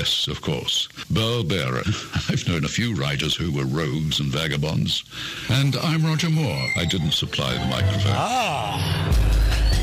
[0.00, 0.88] guests, of course.
[1.10, 1.82] Burl Barer.
[2.30, 5.04] I've known a few writers who were rogues and vagabonds.
[5.50, 6.68] And I'm Roger Moore.
[6.74, 8.14] I didn't supply the microphone.
[8.16, 8.80] Ah!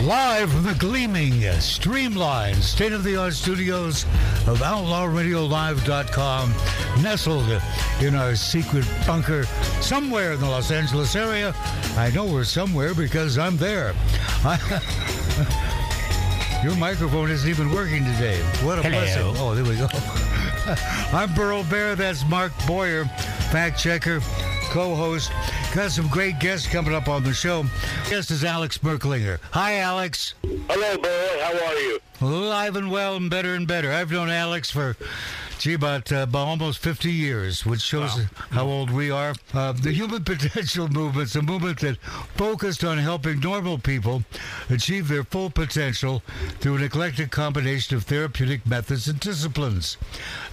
[0.01, 4.05] Live from the gleaming, streamlined, state of the art studios
[4.47, 6.53] of OutlawRadioLive.com,
[7.03, 7.61] nestled
[8.01, 9.43] in our secret bunker
[9.81, 11.53] somewhere in the Los Angeles area.
[11.95, 13.93] I know we're somewhere because I'm there.
[16.67, 18.41] Your microphone isn't even working today.
[18.61, 18.99] What a Hello.
[18.99, 19.23] blessing.
[19.37, 19.87] Oh, there we go.
[21.17, 21.95] I'm Burl Barer.
[21.95, 23.05] That's Mark Boyer,
[23.51, 24.19] fact checker,
[24.69, 25.31] co host.
[25.73, 27.63] Got some great guests coming up on the show.
[28.09, 29.39] Guest is Alex Merklinger.
[29.51, 30.33] Hi, Alex.
[30.43, 31.39] Hello, Burl.
[31.39, 31.99] How are you?
[32.19, 33.93] Alive and well and better and better.
[33.93, 34.97] I've known Alex for,
[35.57, 39.33] gee, about, uh, about almost 50 years, which shows how old we are.
[39.53, 41.97] Uh, the Human Potential Movement's a movement that
[42.35, 44.23] focused on helping normal people
[44.69, 46.21] achieve their full potential
[46.59, 49.97] through an eclectic combination of therapeutic methods and disciplines.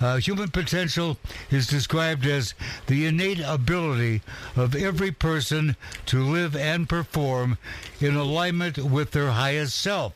[0.00, 1.16] Uh, human potential
[1.50, 2.54] is described as
[2.86, 4.22] the innate ability
[4.56, 7.58] of every person to live and perform
[8.00, 10.12] in alignment with their highest self.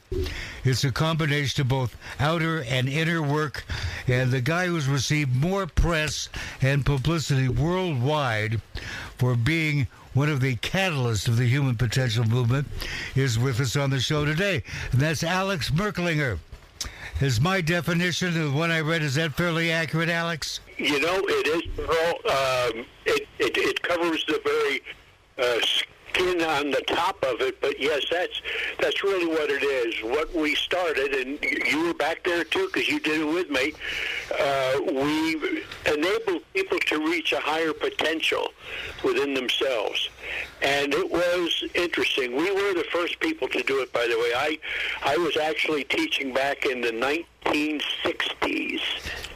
[0.64, 3.64] It's a combination of both outer and inner work,
[4.06, 6.28] and the guy received more press
[6.60, 8.60] and publicity worldwide
[9.16, 12.66] for being one of the catalysts of the human potential movement
[13.14, 14.62] is with us on the show today,
[14.92, 16.38] and that's Alex Merklinger.
[17.20, 20.60] Is my definition of what I read is that fairly accurate, Alex?
[20.76, 21.88] You know, it is, Burl.
[21.90, 24.80] Um, it, it, it covers the very
[25.38, 25.58] uh,
[26.10, 28.40] skin on the top of it, but yes, that's
[28.80, 30.02] that's really what it is.
[30.02, 33.72] What we started, and you were back there too because you did it with me.
[34.38, 38.48] Uh, we enabled people to reach a higher potential
[39.04, 40.08] within themselves,
[40.62, 42.36] and it was interesting.
[42.36, 44.32] We were the first people to do it, by the way.
[44.36, 44.58] I
[45.02, 46.92] I was actually teaching back in the
[47.44, 48.80] 1960s.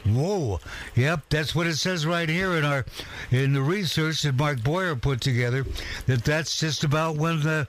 [0.05, 0.59] Whoa.
[0.95, 2.85] Yep, that's what it says right here in our
[3.31, 5.65] in the research that Mark Boyer put together.
[6.07, 7.67] That that's just about when the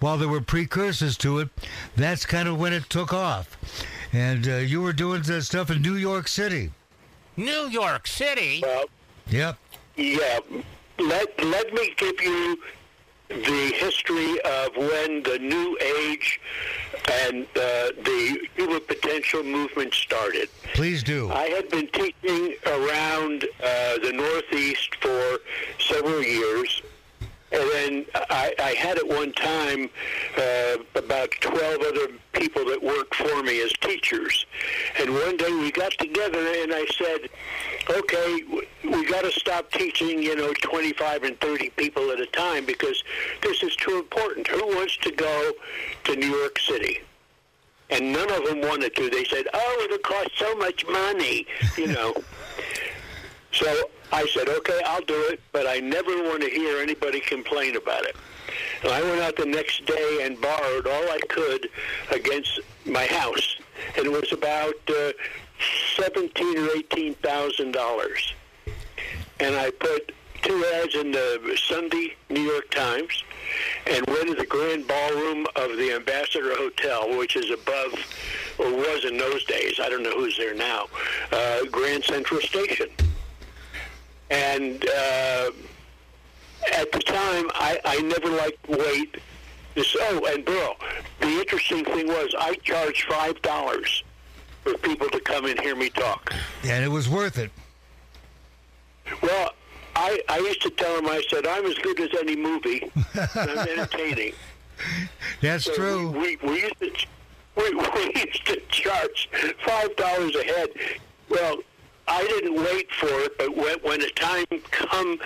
[0.00, 1.50] while there were precursors to it,
[1.96, 3.58] that's kind of when it took off.
[4.12, 6.70] And uh, you were doing that stuff in New York City.
[7.36, 8.60] New York City.
[8.62, 8.84] Well,
[9.28, 9.58] Yep.
[9.96, 10.38] Yeah,
[10.98, 12.58] let let me give you
[13.28, 16.40] the history of when the New Age
[17.22, 20.48] and uh, the Human Potential movement started.
[20.74, 21.30] Please do.
[21.30, 25.38] I had been teaching around uh, the Northeast for
[25.78, 26.82] several years.
[27.54, 29.88] And then I, I had at one time
[30.36, 34.44] uh, about 12 other people that worked for me as teachers.
[34.98, 37.30] And one day we got together and I said,
[37.90, 38.40] okay,
[38.82, 43.04] we got to stop teaching, you know, 25 and 30 people at a time because
[43.42, 44.48] this is too important.
[44.48, 45.52] Who wants to go
[46.04, 47.02] to New York City?
[47.90, 49.10] And none of them wanted to.
[49.10, 52.14] They said, oh, it'll cost so much money, you know.
[53.54, 57.76] So I said, okay, I'll do it, but I never want to hear anybody complain
[57.76, 58.16] about it.
[58.82, 61.68] And I went out the next day and borrowed all I could
[62.10, 63.56] against my house,
[63.96, 65.12] and it was about uh,
[65.96, 68.34] seventeen or eighteen thousand dollars.
[69.40, 73.24] And I put two ads in the Sunday New York Times,
[73.86, 77.94] and rented the grand ballroom of the Ambassador Hotel, which is above,
[78.58, 79.80] or was in those days.
[79.80, 80.86] I don't know who's there now.
[81.32, 82.88] Uh, Grand Central Station.
[84.54, 85.50] And uh,
[86.72, 89.16] at the time, I, I never liked wait.
[89.74, 90.76] This, oh, and Burl,
[91.20, 94.04] the interesting thing was I charged five dollars
[94.62, 96.32] for people to come and hear me talk.
[96.64, 97.50] And it was worth it.
[99.20, 99.50] Well,
[99.96, 102.90] I, I used to tell them, I said, I'm as good as any movie.
[103.34, 104.32] I'm entertaining.
[105.40, 106.10] That's So true.
[106.10, 106.90] We, we used to
[107.56, 109.28] we, we used to charge
[109.66, 110.68] five dollars a head.
[111.28, 111.58] Well,
[112.06, 115.18] I didn't wait for it, but when, when the time come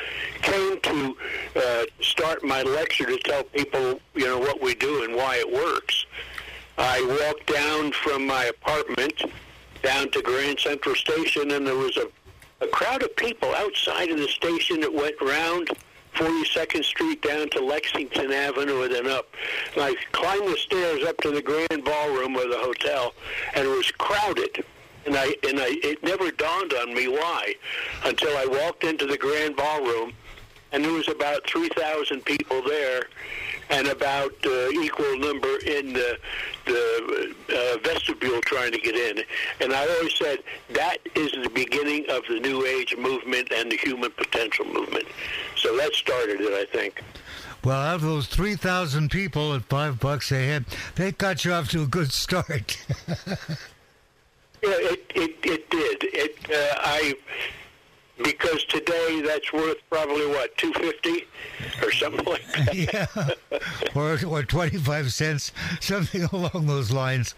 [0.42, 1.16] came to
[1.56, 5.52] uh, start my lecture to tell people, you know, what we do and why it
[5.52, 6.06] works,
[6.76, 9.22] I walked down from my apartment
[9.82, 12.08] down to Grand Central Station, and there was a,
[12.60, 15.70] a crowd of people outside of the station that went round
[16.14, 19.28] 42nd Street down to Lexington Avenue and then up.
[19.74, 23.14] And I climbed the stairs up to the grand ballroom of the hotel,
[23.54, 24.64] and it was crowded.
[25.06, 27.54] And I and I it never dawned on me why
[28.04, 30.12] until I walked into the grand ballroom,
[30.72, 33.06] and there was about 3,000 people there,
[33.70, 36.18] and about uh, equal number in the
[36.66, 39.24] the uh, vestibule trying to get in.
[39.60, 40.40] And I always said
[40.70, 45.06] that is the beginning of the New Age movement and the human potential movement.
[45.56, 47.02] So that started it, I think.
[47.64, 50.64] Well, out of those 3,000 people at five bucks a head,
[50.94, 52.78] they got you off to a good start.
[54.70, 56.04] It, it, it did.
[56.12, 57.14] It, uh, I
[58.22, 61.26] because today that's worth probably what two fifty
[61.82, 62.74] or something like that.
[62.74, 63.60] yeah,
[63.94, 67.34] or or twenty five cents, something along those lines.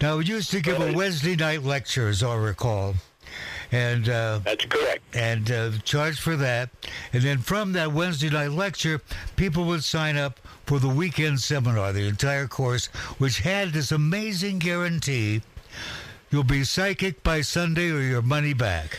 [0.00, 2.94] Now, we used to give a Wednesday night lecture, as I recall,
[3.70, 5.02] and uh, That's correct.
[5.14, 6.70] and uh, charge for that.
[7.12, 9.00] And then from that Wednesday night lecture,
[9.36, 12.86] people would sign up for the weekend seminar, the entire course,
[13.18, 15.42] which had this amazing guarantee
[16.32, 18.98] you'll be psychic by Sunday or your money back.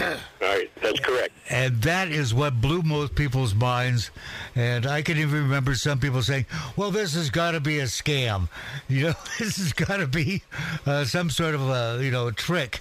[0.00, 0.08] All
[0.40, 1.32] right, that's correct.
[1.50, 4.10] And that is what blew most people's minds.
[4.54, 6.46] And I can even remember some people saying,
[6.76, 8.48] well, this has got to be a scam.
[8.88, 10.42] You know, this has got to be
[10.86, 12.80] uh, some sort of a, you know, trick.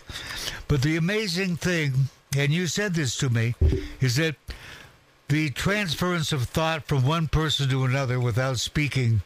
[0.68, 1.94] But the amazing thing,
[2.38, 3.56] and you said this to me,
[4.00, 4.36] is that
[5.28, 9.22] the transference of thought from one person to another without speaking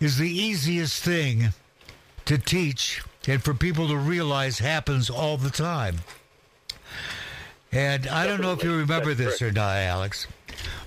[0.00, 1.48] is the easiest thing
[2.24, 5.96] to teach and for people to realize happens all the time.
[7.70, 10.26] And I don't know if you remember That's this or not, Alex,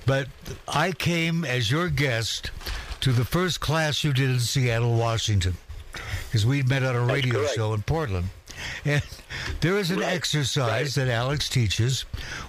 [0.08, 0.28] but
[0.68, 2.50] I came as your guest
[3.02, 5.58] to the first class you did in Seattle, Washington,
[6.26, 7.56] because we'd met on a radio correct.
[7.56, 8.30] show in Portland.
[8.84, 9.04] And
[9.62, 12.02] there is an Right, exercise that Alex teaches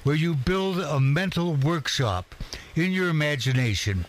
[0.02, 2.34] where you build a mental workshop
[2.74, 4.06] in your imagination.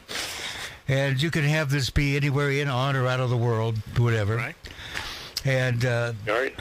[0.88, 4.36] And you can have this be anywhere in, on, or out of the world, whatever.
[4.36, 4.56] Right.
[5.46, 6.56] And uh, All right.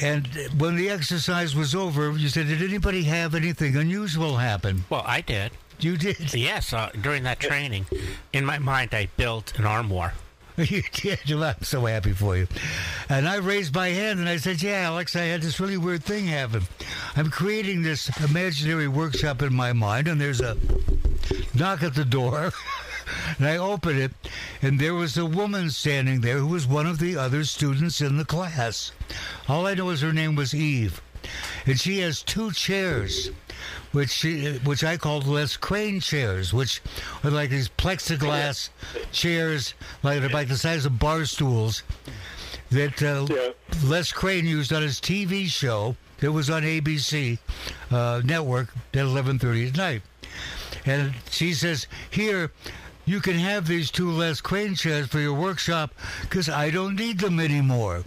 [0.00, 0.26] and
[0.58, 5.20] when the exercise was over, you said, "Did anybody have anything unusual happen?" Well, I
[5.20, 5.52] did.
[5.78, 6.34] You did.
[6.34, 7.86] Yes, uh, during that training,
[8.32, 10.14] in my mind, I built an armoire.
[10.56, 11.20] You did.
[11.30, 12.46] Well, I'm so happy for you.
[13.08, 16.04] And I raised my hand and I said, "Yeah, Alex, I had this really weird
[16.04, 16.64] thing happen.
[17.16, 20.58] I'm creating this imaginary workshop in my mind, and there's a
[21.54, 22.52] knock at the door."
[23.38, 24.12] And I opened it,
[24.62, 28.16] and there was a woman standing there who was one of the other students in
[28.16, 28.92] the class.
[29.48, 31.00] All I know is her name was Eve,
[31.66, 33.30] and she has two chairs,
[33.92, 36.80] which she, which I called Les Crane chairs, which
[37.24, 38.70] are like these plexiglass
[39.12, 41.82] chairs, like like the size of bar stools,
[42.70, 43.48] that uh, Yeah.
[43.84, 47.38] Les Crane used on his TV show that was on ABC
[47.90, 50.02] uh, network at 11:30 at night.
[50.86, 52.50] And she says, "Here,
[53.10, 55.92] you can have these two Les Crane chairs for your workshop
[56.22, 58.04] because I don't need them anymore."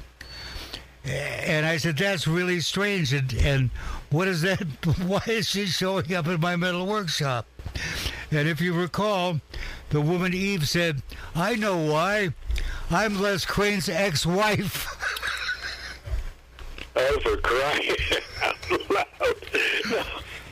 [1.04, 3.70] And I said, "That's really strange." And, and
[4.10, 4.62] what is that?
[5.06, 7.46] Why is she showing up at my metal workshop?
[8.32, 9.42] And if you recall,
[9.90, 11.04] the woman Eve said,
[11.36, 12.34] "I know why.
[12.90, 14.88] I'm Les Crane's ex-wife."
[16.96, 17.90] Oh, for crying
[18.44, 18.56] out
[18.92, 20.06] loud.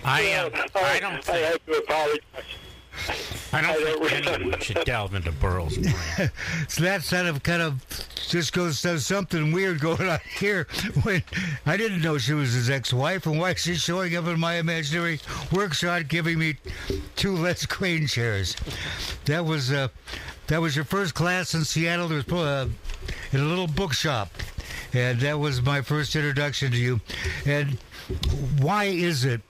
[0.03, 3.40] I, uh, I don't I think, have to apologize.
[3.53, 5.77] I don't I don't think anyone should delve into Burl's
[6.17, 6.31] brain.
[6.67, 7.85] So that kind of kind of
[8.29, 10.67] just goes there's something weird going on here.
[11.03, 11.23] When
[11.65, 14.55] I didn't know she was his ex-wife, and why is she showing up in my
[14.55, 15.19] imaginary
[15.51, 16.55] workshop, giving me
[17.15, 18.55] two Les Crane chairs?
[19.25, 19.89] That was uh,
[20.47, 22.07] that was your first class in Seattle.
[22.07, 22.69] There was uh,
[23.31, 24.31] in a little bookshop,
[24.93, 27.01] and that was my first introduction to you.
[27.45, 27.77] And
[28.59, 29.41] why is it?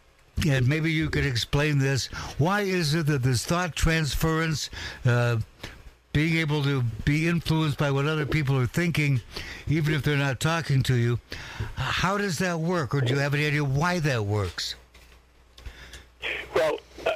[0.48, 2.08] And maybe you could explain this.
[2.38, 4.70] Why is it that this thought transference,
[5.06, 5.38] uh,
[6.14, 9.22] being able to be influenced by what other people are thinking,
[9.68, 11.20] even if they're not talking to you,
[11.76, 12.94] how does that work?
[12.94, 14.76] Or do you have any idea why that works?
[16.56, 17.12] Well, uh,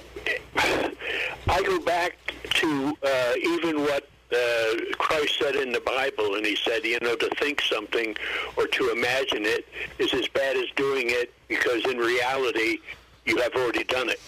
[1.48, 6.56] I go back to uh, even what uh, Christ said in the Bible, and he
[6.56, 8.16] said, you know, to think something
[8.58, 9.68] or to imagine it
[10.00, 12.80] is as bad as doing it because in reality,
[13.26, 14.20] you have already done it.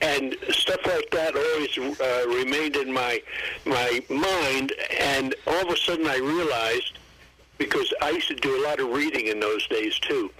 [0.00, 3.22] And stuff like that always uh, remained in my
[3.66, 6.98] my mind, and all of a sudden I realized
[7.58, 10.30] because I used to do a lot of reading in those days too,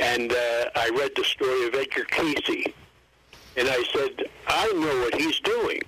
[0.00, 2.72] and uh, I read the story of Edgar Cayce,
[3.58, 5.82] and I said, I know what he's doing.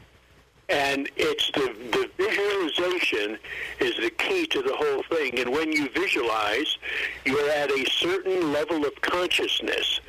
[0.69, 3.39] And it's the, the visualization
[3.81, 5.39] is the key to the whole thing.
[5.39, 6.79] And when you visualize,
[7.27, 10.01] you're at a certain level of consciousness.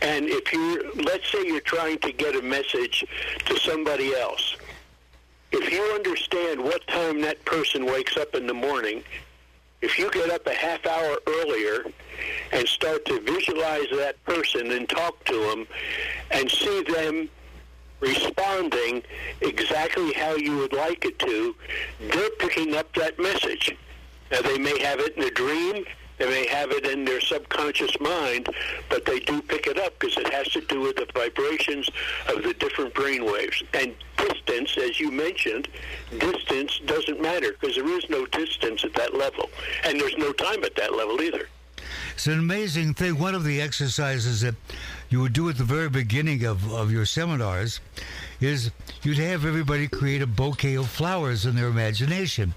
[0.00, 3.04] And if you're, let's say you're trying to get a message
[3.44, 4.56] to somebody else,
[5.52, 9.02] if you understand what time that person wakes up in the morning,
[9.82, 11.84] if you get up a half hour earlier
[12.52, 15.66] and start to visualize that person and talk to them
[16.30, 17.28] and see them
[18.00, 19.02] responding
[19.40, 21.54] exactly how you would like it to,
[22.00, 23.76] they're picking up that message.
[24.30, 25.84] Now, they may have it in a dream,
[26.18, 28.48] they may have it in their subconscious mind,
[28.90, 31.88] but they do pick it up because it has to do with the vibrations
[32.28, 33.62] of the different brain waves.
[33.72, 35.68] And distance, as you mentioned,
[36.18, 39.48] distance doesn't matter because there is no distance at that level.
[39.84, 41.48] And there's no time at that level either.
[42.12, 43.18] It's an amazing thing.
[43.18, 44.54] One of the exercises that
[45.10, 47.80] you would do at the very beginning of, of your seminars
[48.40, 48.70] is
[49.02, 52.54] you'd have everybody create a bouquet of flowers in their imagination.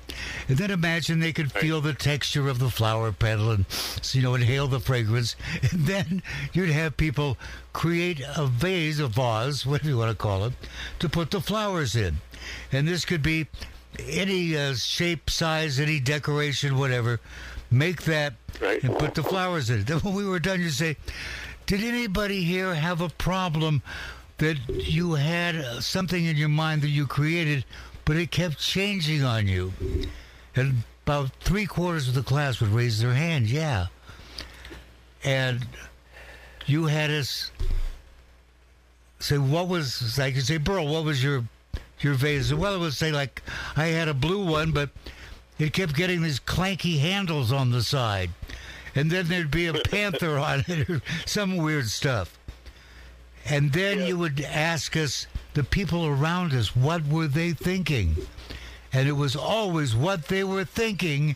[0.48, 3.66] And then imagine they could feel the texture of the flower petal and,
[4.12, 5.36] you know, inhale the fragrance.
[5.72, 7.38] And then you'd have people
[7.74, 10.54] create a vase, a vase, whatever you want to call it,
[11.00, 12.18] to put the flowers in.
[12.72, 13.48] And this could be
[14.08, 17.20] any uh, shape, size, any decoration, whatever.
[17.72, 18.84] Make that Right.
[18.84, 19.88] and put the flowers in it.
[19.88, 20.96] Then when we were done, you say,
[21.66, 23.82] "Did anybody here have a problem
[24.38, 27.66] that you had uh, something in your mind that you created,
[28.06, 29.74] but it kept changing on you?"
[30.56, 33.48] And about three quarters of the class would raise their hand.
[33.48, 33.88] Yeah,
[35.24, 35.66] and
[36.66, 37.52] you had us
[39.20, 41.46] say, "What was?" I could say, "Burl, what was your
[42.02, 43.42] your vase?" Well, it would say like,
[43.76, 44.90] "I had a blue one, but."
[45.60, 48.32] It kept getting these clanky handles on the side.
[48.96, 52.38] And then there'd be a panther on it or some weird stuff.
[53.46, 58.16] And then you would ask us, the people around us, what were they thinking?
[58.92, 61.36] And it was always what they were thinking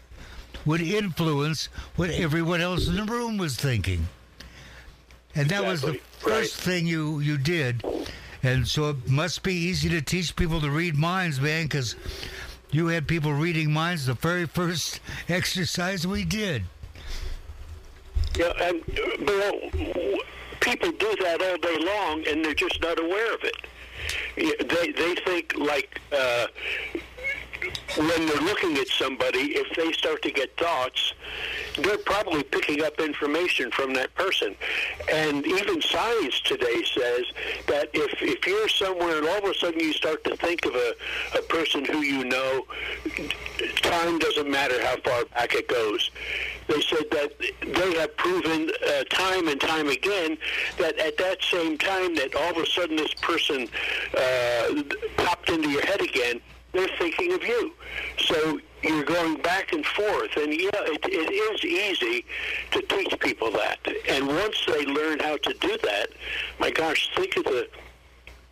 [0.65, 4.07] would influence what everyone else in the room was thinking.
[5.35, 6.31] And that was the Exactly.
[6.31, 7.83] first thing you, you did.
[8.41, 11.95] And so it must be easy to teach people to read minds, man, because
[12.71, 14.99] you had people reading minds the very first
[15.29, 16.63] exercise we did.
[18.37, 18.85] Yeah, and
[19.25, 19.59] Bill,
[20.59, 23.57] people do that all day long, and they're just not aware of it.
[24.35, 26.45] They they think like uh,
[27.97, 31.13] when they're looking at somebody, if they start to get thoughts,
[31.77, 34.55] they're probably picking up information from that person.
[35.11, 37.25] And even science today says
[37.67, 40.75] that if, if you're somewhere and all of a sudden you start to think of
[40.75, 40.93] a,
[41.37, 42.65] a person who you know,
[43.77, 46.11] time doesn't matter how far back it goes.
[46.67, 50.37] They said that they have proven uh, time and time again
[50.77, 53.67] that at that same time that all of a sudden this person
[54.17, 54.83] uh,
[55.15, 56.41] popped into your head again,
[56.77, 57.73] they're thinking of you.
[58.19, 62.25] So you're going back and forth, and yeah, it, it is easy
[62.71, 63.79] to teach people that.
[64.07, 66.09] And once they learn how to do that,
[66.59, 67.67] my gosh, think of the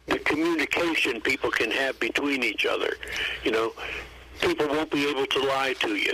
[0.08, 2.96] the communication people can have between each other.
[3.44, 3.74] You know,
[4.40, 6.14] people won't be able to lie to you.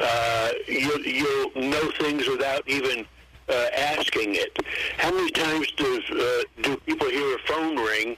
[0.00, 3.06] Uh, you you'll know things without even
[3.48, 4.58] uh, asking it.
[4.98, 8.16] How many times does uh, do people hear a phone ring?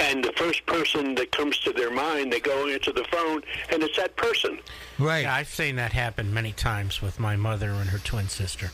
[0.00, 3.82] And the first person that comes to their mind, they go into the phone, and
[3.82, 4.58] it's that person.
[4.98, 5.22] Right.
[5.22, 8.72] Yeah, I've seen that happen many times with my mother and her twin sister.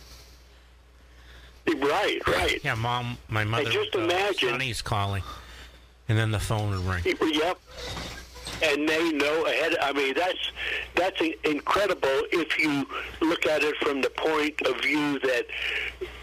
[1.77, 2.59] Right, right.
[2.65, 3.71] Yeah, mom, my mother.
[3.71, 5.23] just uh, imagine- Sonny's calling,
[6.09, 7.17] and then the phone would ring.
[7.21, 7.59] Yep.
[8.63, 9.77] And they know ahead.
[9.81, 10.53] I mean, that's
[10.95, 12.87] that's incredible if you
[13.21, 15.47] look at it from the point of view that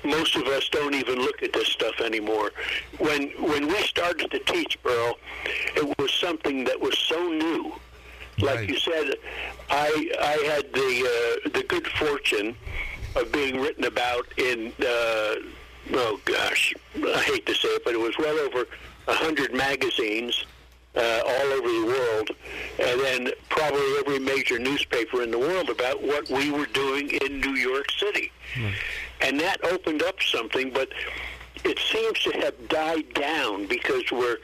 [0.04, 2.52] most of us don't even look at this stuff anymore.
[3.00, 5.18] When when we started to teach, Earl,
[5.76, 7.74] it was something that was so new.
[8.40, 8.70] Like Right.
[8.70, 9.16] you said,
[9.72, 12.56] I I had the uh, the good fortune
[13.16, 15.36] of being written about in uh,
[15.94, 18.68] oh gosh, I hate to say it, but it was well over
[19.08, 20.46] a hundred magazines
[20.98, 22.30] uh, all over the world,
[22.80, 27.40] and then probably every major newspaper in the world about what we were doing in
[27.40, 28.32] New York City,
[29.22, 30.90] and that opened up something, but.
[31.64, 34.38] It seems to have died down because we're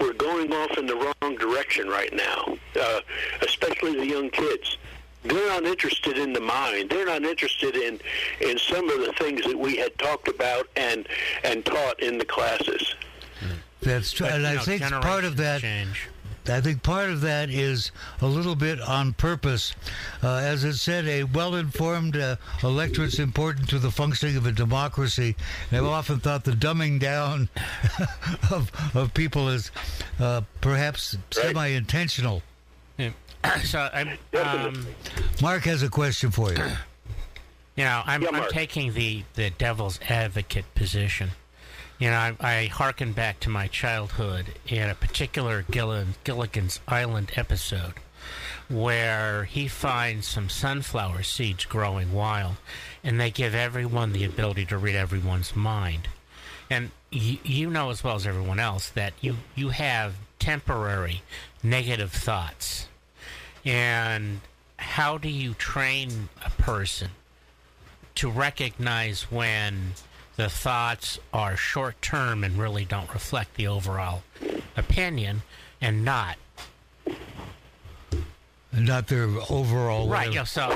[0.00, 3.00] we're going off in the wrong direction right now, uh,
[3.40, 4.76] especially the young kids
[5.28, 6.90] they're not interested in the mind.
[6.90, 8.00] They're not interested in
[8.40, 11.08] in some of the things that we had talked about and
[11.44, 12.94] and taught in the classes.
[13.86, 14.26] That's true.
[14.26, 15.60] And you I know, think part of that.
[15.60, 16.08] Change.
[16.48, 17.90] I think part of that is
[18.20, 19.74] a little bit on purpose.
[20.22, 25.34] Uh, as it said, a well-informed uh, electorate's important to the functioning of a democracy.
[25.72, 27.48] And I've often thought the dumbing down
[28.52, 29.72] of, of people is
[30.20, 31.34] uh, perhaps Right.
[31.34, 32.42] semi-intentional.
[32.96, 33.10] Yeah.
[33.64, 34.86] so I'm, um,
[35.42, 36.58] Mark has a question for you.
[37.76, 41.30] you know, I'm, Yeah, I'm taking the the devil's advocate position.
[41.98, 47.32] You know, I, I hearken back to my childhood in a particular Gilligan, Gilligan's Island
[47.36, 47.94] episode
[48.68, 52.56] where he finds some sunflower seeds growing wild,
[53.04, 56.08] and they give everyone the ability to read everyone's mind.
[56.68, 61.22] And you, you know as well as everyone else that you, you have temporary
[61.62, 62.88] negative thoughts.
[63.64, 64.40] And
[64.78, 67.10] how do you train a person
[68.16, 69.92] to recognize when
[70.36, 74.22] the thoughts are short term and really don't reflect the overall
[74.76, 75.42] opinion
[75.80, 76.36] and not
[78.72, 80.08] not their overall.
[80.08, 80.68] Right, you know, so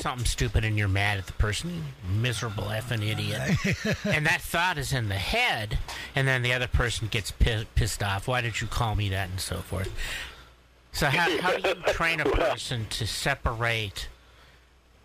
[0.00, 3.96] something stupid and you're mad at the person, miserable effing idiot.
[4.04, 5.78] and that thought is in the head,
[6.14, 8.28] and then the other person gets pi- pissed off.
[8.28, 9.90] Why did you call me that, and so forth.
[10.92, 14.08] So how, how do you train a person to separate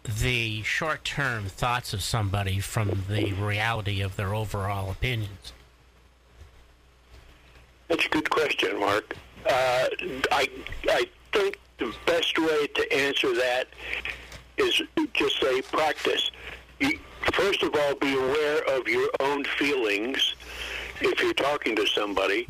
[0.03, 5.53] the short-term thoughts of somebody from the reality of their overall opinions?
[7.88, 9.15] That's a good question, Mark.
[9.45, 9.88] Uh,
[10.31, 10.50] I
[10.89, 13.67] I think the best way to answer that
[14.57, 14.81] is
[15.13, 16.31] just say practice.
[17.33, 20.36] First of all, be aware of your own feelings
[21.01, 22.48] if you're talking to somebody.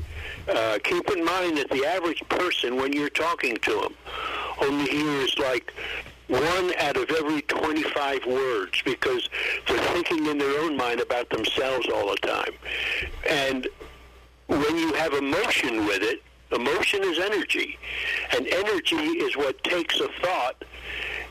[0.47, 3.95] Uh, keep in mind that the average person, when you're talking to them,
[4.61, 5.73] only hears like
[6.27, 9.29] one out of every 25 words because
[9.67, 12.53] they're thinking in their own mind about themselves all the time.
[13.29, 13.67] And
[14.47, 17.77] when you have emotion with it, emotion is energy.
[18.35, 20.63] And energy is what takes a thought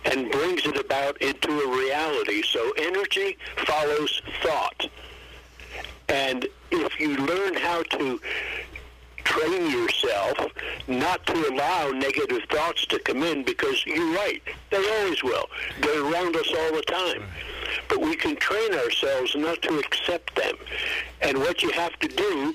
[0.05, 2.43] and brings it about into a reality.
[2.43, 4.89] So energy follows thought.
[6.09, 8.21] And if you learn how to
[9.25, 10.37] train yourself
[10.89, 15.49] not to allow negative thoughts to come in because you're right, they always will.
[15.81, 17.25] They're around us all the time.
[17.89, 20.55] But we can train ourselves not to accept them.
[21.21, 22.55] And what you have to do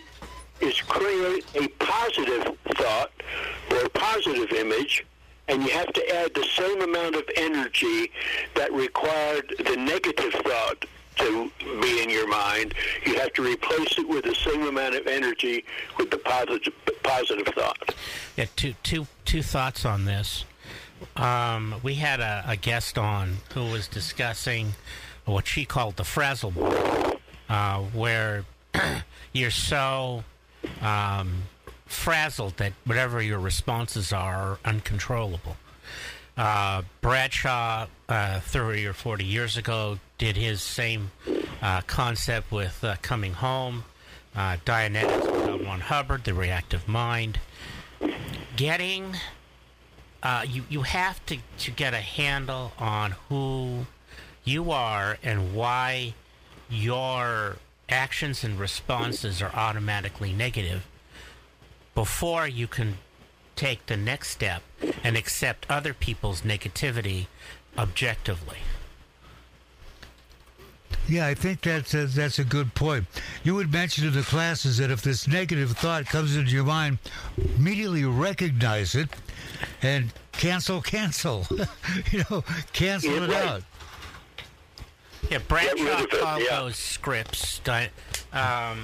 [0.59, 3.11] is create a positive thought
[3.71, 5.05] or a positive image
[5.47, 8.11] and you have to add the same amount of energy
[8.55, 10.85] that required the negative thought
[11.17, 12.73] to be in your mind.
[13.05, 15.65] You have to replace it with the same amount of energy
[15.97, 17.95] with the positive positive thought.
[18.35, 20.45] Yeah, two, two, two thoughts on this.
[21.15, 24.73] Um, we had a, a guest on who was discussing
[25.25, 26.53] what she called the frazzle
[27.49, 28.45] uh, where
[29.33, 30.23] you're so
[30.81, 31.43] um,
[31.85, 35.57] frazzled that whatever your responses are are uncontrollable.
[36.35, 41.11] Uh, Bradshaw, uh, 30 or 40 years ago, did his same
[41.61, 43.83] uh, concept with uh, Coming Home,
[44.35, 45.65] uh, Dianetics with.
[45.65, 47.39] Ron Hubbard, The Reactive Mind.
[48.55, 49.15] Getting,
[50.23, 53.85] uh, you, you have to, to get a handle on who
[54.43, 56.13] you are and why
[56.69, 57.57] your
[57.89, 60.85] actions and responses are automatically negative
[61.95, 62.97] before you can
[63.55, 64.61] take the next step
[65.03, 67.25] and accept other people's negativity
[67.77, 68.57] objectively.
[71.09, 73.05] Yeah, I think that's a, that's a good point.
[73.43, 76.97] You would mention in the classes that if this negative thought comes into your mind,
[77.55, 79.09] immediately recognize it
[79.81, 81.47] and cancel, cancel.
[82.11, 83.45] you know, cancel Yeah, it right.
[83.47, 83.63] out.
[85.23, 86.59] Yeah, Get Bradshaw rid of it, called yeah.
[86.59, 87.59] those scripts.
[87.59, 87.89] di-
[88.33, 88.83] Um,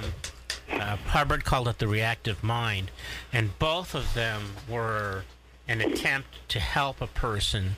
[0.72, 2.90] uh, Hubbard called it the reactive mind,
[3.34, 5.24] and both of them were
[5.68, 7.76] an attempt to help a person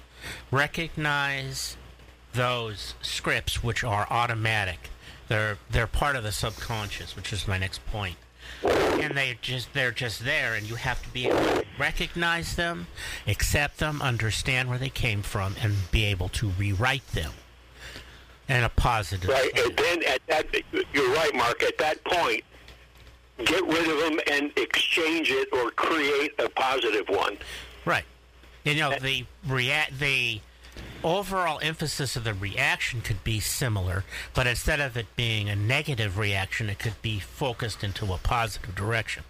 [0.51, 1.77] recognize
[2.33, 4.91] those scripts, which are automatic.
[5.29, 8.17] They're they're part of the subconscious, which is my next point.
[8.63, 12.87] And they just they're just there, and you have to be able to recognize them,
[13.27, 17.33] accept them, understand where they came from, and be able to rewrite them
[18.49, 19.63] And a positive Right, way.
[19.65, 20.47] and then at that,
[20.93, 21.63] you're right, Mark.
[21.65, 22.45] At that point,
[23.45, 27.37] get rid of them and exchange it or create a positive one.
[27.85, 28.05] Right.
[28.67, 30.41] You know, the react the
[31.05, 36.19] overall emphasis of the reaction could be similar, but instead of it being a negative
[36.19, 39.23] reaction, it could be focused into a positive direction.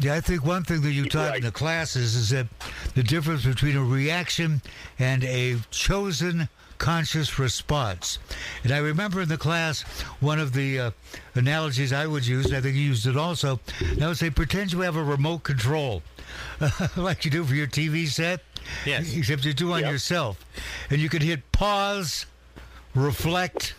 [0.00, 2.48] Yeah, I think one thing that you taught in the classes is that
[2.96, 4.62] the difference between a reaction
[4.98, 8.18] and a chosen conscious response.
[8.64, 9.82] And I remember in the class
[10.18, 10.90] one of the uh,
[11.36, 13.60] analogies I would use, and I think you used it also.
[13.80, 16.02] and I would say, pretend you have a remote control,
[16.96, 18.40] like you do for your TV set.
[18.86, 19.14] Yes.
[19.14, 19.90] Except you do on Yep.
[19.92, 20.44] yourself,
[20.90, 22.24] and you can hit pause,
[22.94, 23.74] reflect,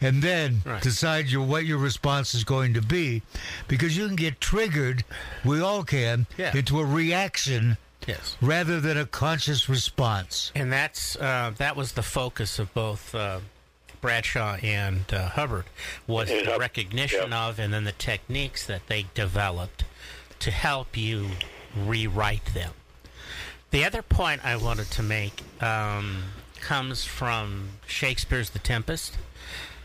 [0.00, 0.80] and then Right.
[0.82, 3.22] decide your what your response is going to be
[3.66, 5.04] because you can get triggered
[5.44, 6.56] we all can Yeah.
[6.56, 8.36] into a reaction Yes.
[8.40, 13.40] rather than a conscious response And that's uh, that was the focus of both uh,
[14.00, 15.64] Bradshaw and uh, Hubbard
[16.06, 17.48] was And the recognition yeah.
[17.48, 19.82] of and then the techniques that they developed
[20.40, 21.28] to help you
[21.76, 22.72] rewrite them.
[23.70, 26.24] The other point I wanted to make um,
[26.60, 29.18] comes from Shakespeare's The Tempest,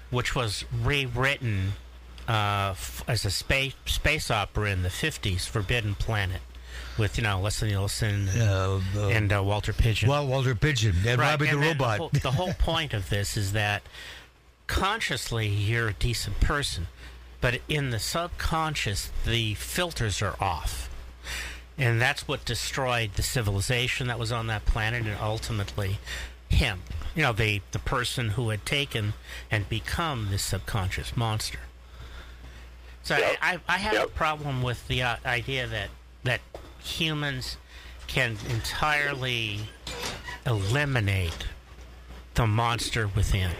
[0.09, 1.73] which was rewritten
[2.27, 6.41] uh, f- as a space space opera in the '50s, Forbidden Planet,
[6.97, 10.07] with you know Leslie Nielsen and, uh, uh, and Walter Pidgeon.
[10.07, 13.35] well walter pidgeon and Right, robbie and the robot whole, the whole point of this
[13.35, 13.81] is that
[14.67, 16.87] consciously you're a decent person,
[17.43, 20.89] but in the subconscious the filters are off.
[21.77, 25.97] And that's what destroyed the civilization that was on that planet and ultimately
[26.47, 26.83] him.
[27.13, 29.11] You know, the, the person who had taken
[29.51, 31.59] and become this subconscious monster.
[33.03, 33.37] So Yep.
[33.41, 35.89] I, I have a problem with the uh, idea that,
[36.23, 36.39] that
[36.81, 37.57] humans
[38.07, 39.59] can entirely
[40.45, 41.47] eliminate
[42.35, 43.51] the monster within.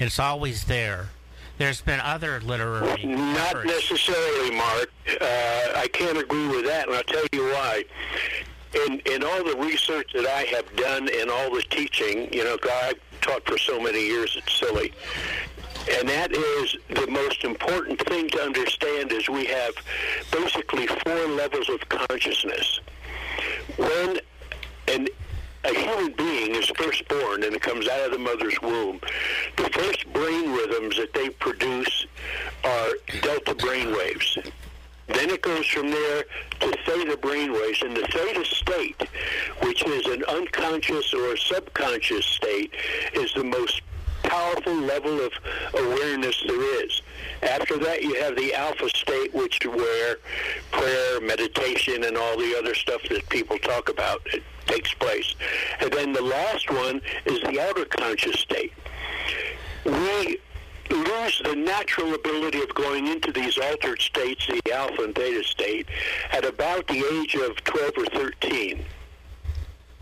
[0.00, 1.10] It's always there.
[1.58, 3.66] There's been other literary Not efforts.
[3.90, 4.90] necessarily, Mark.
[5.20, 5.24] Uh,
[5.76, 7.84] I can't agree with that, and I'll tell you why.
[8.86, 12.56] In in all the research that I have done and all the teaching, you know,
[12.84, 14.92] I've taught for so many years, it's silly.
[15.98, 19.74] And that is the most important thing to understand is we have
[20.30, 22.80] basically four levels of consciousness.
[23.76, 24.18] When
[24.88, 25.08] an
[25.64, 29.00] a human being is first born and it comes out of the mother's womb,
[29.56, 32.06] the first brain rhythms that they produce
[32.64, 34.38] are delta brain waves.
[35.08, 36.24] Then it goes from there
[36.60, 37.84] to theta brainwaves.
[37.84, 39.02] And the theta state,
[39.62, 42.72] which is an unconscious or subconscious state,
[43.14, 43.82] is the most
[44.22, 45.32] powerful level of
[45.74, 47.02] awareness there is.
[47.42, 50.18] After that, you have the alpha state, which where
[50.70, 55.34] prayer, meditation, and all the other stuff that people talk about it takes place.
[55.80, 58.72] And then the last one is the outer conscious state.
[59.84, 60.38] We
[60.90, 65.88] lose the natural ability of going into these altered states, the alpha and theta state,
[66.30, 68.84] at about the age of 12 or 13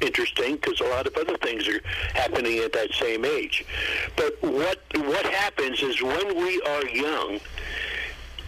[0.00, 1.80] interesting because a lot of other things are
[2.14, 3.64] happening at that same age.
[4.16, 7.40] But what what happens is when we are young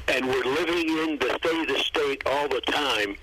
[0.08, 3.16] and we're living in the theta state all the time,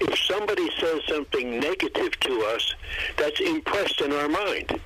[0.00, 2.74] if somebody says something negative to us,
[3.16, 4.80] that's impressed in our mind.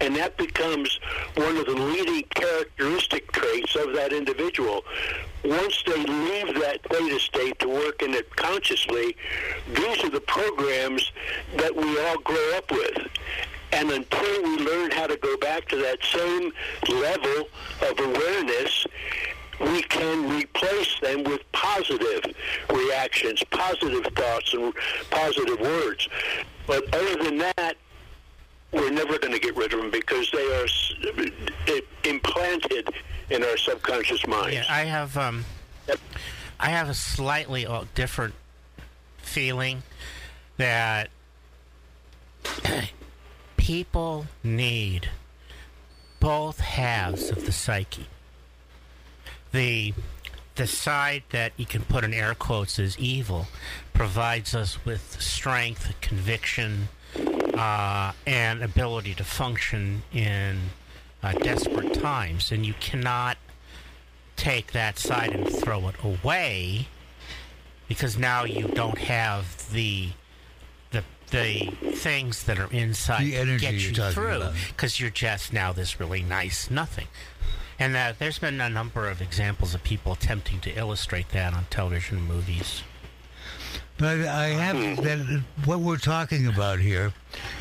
[0.00, 1.00] And that becomes
[1.34, 4.84] one of the leading characteristic traits of that individual.
[5.46, 9.16] Once they leave that theta state to work in it consciously,
[9.74, 11.12] these are the programs
[11.56, 13.06] that we all grow up with.
[13.72, 16.52] And until we learn how to go back to that same
[16.88, 17.48] level
[17.82, 18.86] of awareness,
[19.60, 22.24] we can replace them with positive
[22.72, 24.74] reactions, positive thoughts, and
[25.10, 26.08] positive words.
[26.66, 27.76] But other than that,
[28.72, 32.92] we're never going to get rid of them because they are implanted
[33.30, 34.54] in our subconscious minds.
[34.54, 35.44] Yeah, I have um,
[35.88, 35.98] Yep.
[36.58, 38.34] I have a slightly uh, different
[39.18, 39.82] feeling
[40.56, 41.10] that
[43.56, 45.10] people need
[46.18, 48.06] both halves of the psyche.
[49.52, 49.94] The
[50.56, 53.46] the side that you can put in air quotes as evil
[53.92, 56.88] provides us with strength, conviction,
[57.54, 60.70] uh, and ability to function in
[61.26, 63.36] uh, desperate times, and you cannot
[64.36, 66.86] take that side and throw it away
[67.88, 70.10] because now you don't have the
[70.90, 75.72] the the things that are inside The to get you through because you're just now
[75.72, 77.08] this really nice nothing.
[77.78, 81.66] And uh, there's been a number of examples of people attempting to illustrate that on
[81.68, 82.82] television and movies.
[83.98, 85.42] But I have that.
[85.64, 87.12] What we're talking about here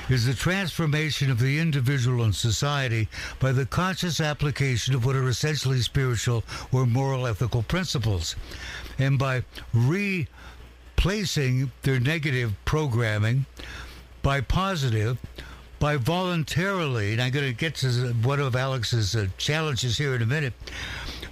[0.09, 3.07] is the transformation of the individual and society
[3.39, 8.35] by the conscious application of what are essentially spiritual or moral ethical principles,
[8.97, 13.45] and by replacing their negative programming
[14.21, 15.17] by positive.
[15.77, 20.21] By voluntarily, and I'm going to get to one of Alex's uh, challenges here in
[20.21, 20.53] a minute,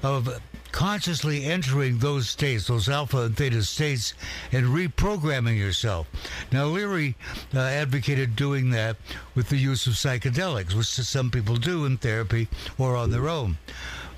[0.03, 0.27] of
[0.73, 4.13] consciously entering those states, those alpha and theta states,
[4.51, 6.07] and reprogramming yourself.
[6.51, 7.15] Now, Leary
[7.53, 8.97] uh, advocated doing that
[9.35, 13.57] with the use of psychedelics, which some people do in therapy or on their own.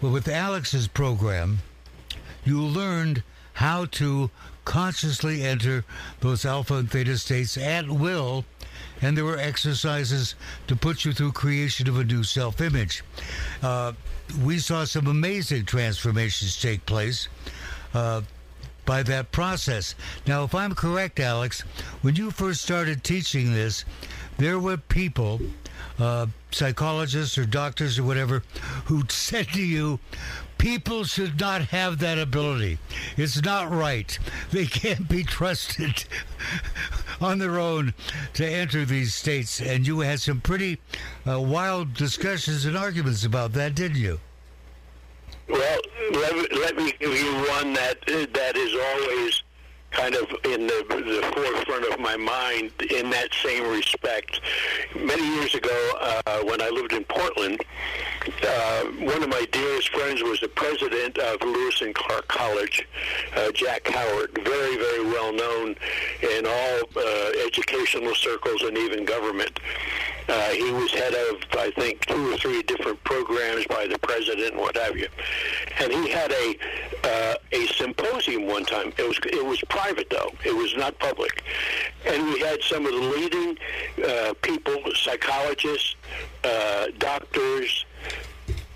[0.01, 1.59] But with Alex's program,
[2.45, 3.21] you learned
[3.53, 4.31] how to
[4.63, 5.83] consciously enter
[6.21, 8.45] those alpha and theta states at will
[9.01, 10.35] and there were exercises
[10.67, 13.03] to put you through creation of a new self-image.
[13.61, 13.93] Uh,
[14.43, 17.27] we saw some amazing transformations take place
[17.93, 18.21] uh,
[18.85, 19.95] by that process.
[20.27, 21.61] Now if i'm correct alex
[22.01, 23.85] when you first started teaching this
[24.37, 25.39] there were people
[25.99, 28.43] uh, psychologists or doctors or whatever
[28.85, 29.99] who said to you
[30.57, 32.79] people should not have that ability.
[33.17, 34.17] It's not right.
[34.51, 36.05] They can't be trusted
[37.21, 37.93] on their own
[38.33, 39.61] to enter these states.
[39.61, 40.79] And you had some pretty
[41.27, 44.19] uh, wild discussions and arguments about that didn't you?
[45.47, 45.79] Well,
[46.13, 49.43] let let me give you one that that is always
[49.95, 54.41] kind of in the, the forefront of my mind in that same respect.
[54.93, 57.63] Many years ago, uh, when I lived in Portland,
[58.43, 62.87] uh, one of my dearest friends was the president of Lewis and Clark College,
[63.35, 65.75] uh, Jack Howard, very, very well known
[66.21, 69.59] in all uh, educational circles and even government.
[70.27, 74.53] Uh, he was head of, I think, two or three different programs by the president
[74.53, 75.07] and what have you.
[75.79, 76.57] And he had a
[77.03, 78.91] uh, a symposium one time.
[78.97, 80.31] It was it was private though.
[80.43, 81.43] It was not public.
[82.05, 83.57] And we had some of the leading
[84.03, 85.95] uh, people, psychologists,
[86.43, 87.85] uh, doctors,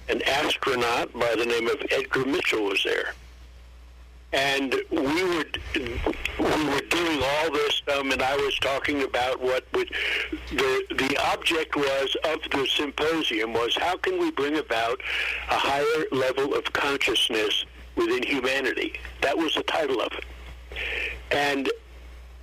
[0.07, 3.13] an astronaut by the name of Edgar Mitchell was there
[4.31, 9.65] and we were we were doing all this, um, and I was talking about what
[9.73, 9.89] would
[10.51, 15.01] the the object was of the symposium was how can we bring about
[15.49, 17.65] a higher level of consciousness
[17.95, 18.99] within humanity.
[19.21, 20.25] That was the title of it,
[21.31, 21.69] and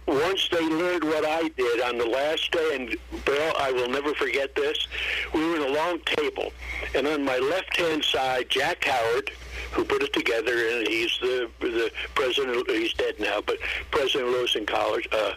[0.07, 4.15] once they learned what I did on the last day, and Bill, I will never
[4.15, 4.87] forget this.
[5.35, 6.53] We were in a long table,
[6.95, 9.33] and on my left-hand side, Jack Howard,
[9.73, 12.71] who put it together, and he's the the president.
[12.71, 13.59] He's dead now, but
[13.91, 15.09] president Lewis and College.
[15.13, 15.33] Uh,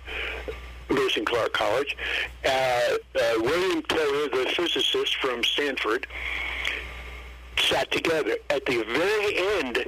[0.89, 1.95] Lewis and Clark College.
[2.43, 6.07] Uh, uh, William Tiller, the physicist from Stanford,
[7.57, 8.37] sat together.
[8.49, 9.85] At the very end,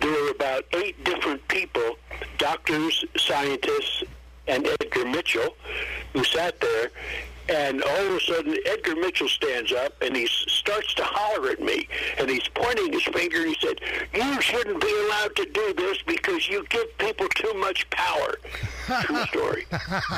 [0.00, 1.98] there were about eight different people,
[2.38, 4.04] doctors, scientists,
[4.46, 5.56] and Edgar Mitchell,
[6.14, 6.90] who sat there.
[7.48, 11.60] And all of a sudden, Edgar Mitchell stands up and he starts to holler at
[11.60, 11.88] me.
[12.18, 13.80] And he's pointing his finger and he said,
[14.14, 18.34] You shouldn't be allowed to do this because you give people too much power.
[19.02, 19.66] True story.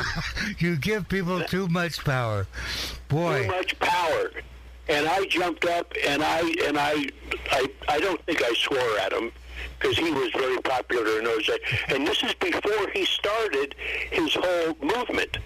[0.58, 2.46] you give people too much power.
[3.08, 3.42] Boy.
[3.44, 4.32] Too much power.
[4.88, 7.06] And I jumped up and I and I
[7.52, 9.30] I, I don't think I swore at him
[9.78, 11.60] because he was very popular in those days.
[11.88, 13.74] And this is before he started
[14.10, 15.38] his whole movement.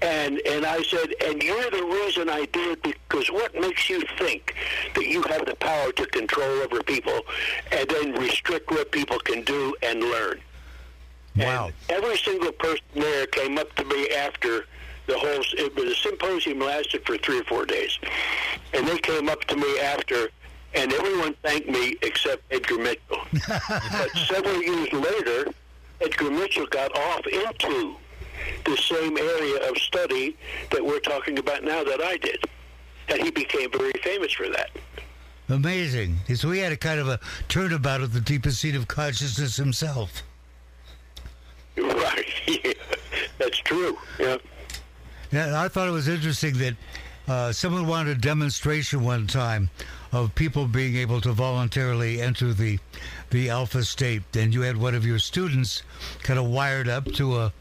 [0.00, 4.02] And and I said, and you're the reason I do it because what makes you
[4.18, 4.54] think
[4.94, 7.20] that you have the power to control over people
[7.72, 10.40] and then restrict what people can do and learn?
[11.36, 11.66] Wow.
[11.66, 14.66] And every single person there came up to me after
[15.06, 17.98] the whole it, was the symposium lasted for three or four days,
[18.74, 20.30] and they came up to me after
[20.74, 23.18] and everyone thanked me except Edgar Mitchell.
[23.48, 25.50] but several years later,
[26.00, 27.96] Edgar Mitchell got off into
[28.64, 30.36] the same area of study
[30.70, 32.44] that we're talking about now that I did.
[33.08, 34.70] And he became very famous for that.
[35.48, 36.16] Amazing.
[36.34, 40.22] So he had a kind of a turnabout of the deepest seat of consciousness himself.
[41.76, 42.24] Right.
[42.64, 42.72] Yeah.
[43.38, 43.96] That's true.
[44.18, 44.38] Yeah.
[45.30, 46.74] Yeah, I thought it was interesting that
[47.28, 49.68] uh, someone wanted a demonstration one time
[50.12, 52.78] of people being able to voluntarily enter the
[53.30, 55.82] the alpha state, and you had one of your students
[56.22, 57.52] kind of wired up to a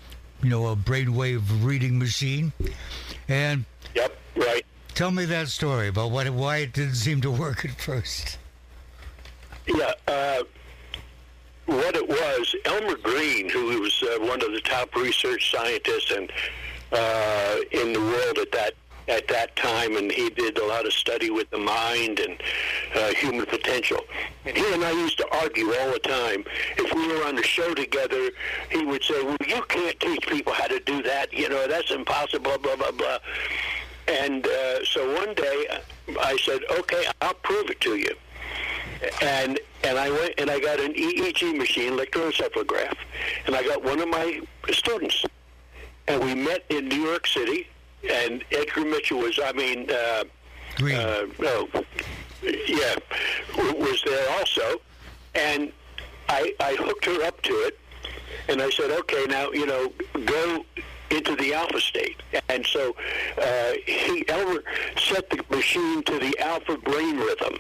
[0.44, 2.54] you know a brainwave reading machine,
[3.28, 4.66] and yep, right.
[4.94, 8.38] Tell me that story about what why it didn't seem to work at first.
[9.68, 9.94] Yeah.
[10.08, 10.44] Uh,
[11.66, 16.32] what it was, Elmer Green, who was uh, one of the top research scientists and
[16.94, 18.74] uh, in the world at that
[19.08, 22.42] at that time, and he did a lot of study with the mind and
[22.96, 24.00] uh, human potential.
[24.46, 26.44] And he and I used to argue all the time.
[26.78, 28.32] If we were on the show together,
[28.70, 31.32] he would say, "Well, you can't teach people how to do that.
[31.32, 33.20] You know, that's impossible." Blah blah blah.
[34.08, 35.68] And uh, so one day,
[36.20, 38.16] I said, "Okay, I'll prove it to you."
[39.22, 42.96] And and I went and I got an EEG machine, electroencephalograph,
[43.46, 44.42] and I got one of my
[44.72, 45.24] students,
[46.08, 47.68] and we met in New York City
[48.10, 50.24] and Edgar Mitchell was, I mean, uh,
[50.78, 50.96] Green.
[50.96, 51.68] Uh, no,
[52.44, 52.96] yeah,
[53.56, 54.80] was there also,
[55.34, 55.72] and
[56.30, 57.80] I I hooked her up to it,
[58.48, 59.92] and I said, okay, now you know,
[60.26, 60.64] go
[61.10, 62.96] into the alpha state, and so
[63.42, 64.64] uh, he Elmer
[64.98, 67.58] set the machine to the alpha brain rhythm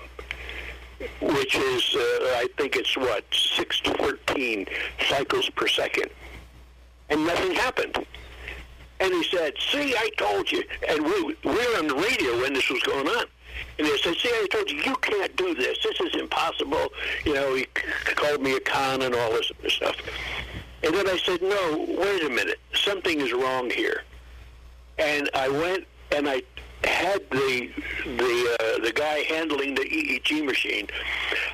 [1.21, 1.99] which is, uh,
[2.37, 4.65] I think it's what, 6 to 14
[5.07, 6.09] cycles per second.
[7.09, 8.05] And nothing happened.
[8.99, 10.63] And he said, see, I told you.
[10.89, 13.25] And we, we were on the radio when this was going on.
[13.77, 15.77] And he said, see, I told you, you can't do this.
[15.83, 16.91] This is impossible.
[17.25, 17.65] You know, he
[18.15, 19.95] called me a con and all this other stuff.
[20.83, 22.59] And then I said, no, wait a minute.
[22.73, 24.03] Something is wrong here.
[24.97, 26.41] And I went and I
[26.83, 27.69] had the
[28.05, 30.87] the uh, the guy handling the EEG machine.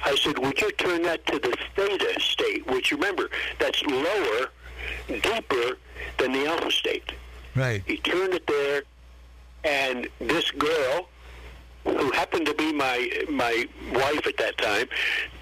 [0.04, 3.30] I said, "Would you turn that to the theta state, which remember
[3.60, 4.50] that's lower,
[5.08, 5.78] deeper
[6.18, 7.12] than the alpha state?"
[7.56, 7.84] Right.
[7.86, 8.84] He turned it there,
[9.64, 11.10] and this girl
[11.84, 14.88] who happened to be my my wife at that time,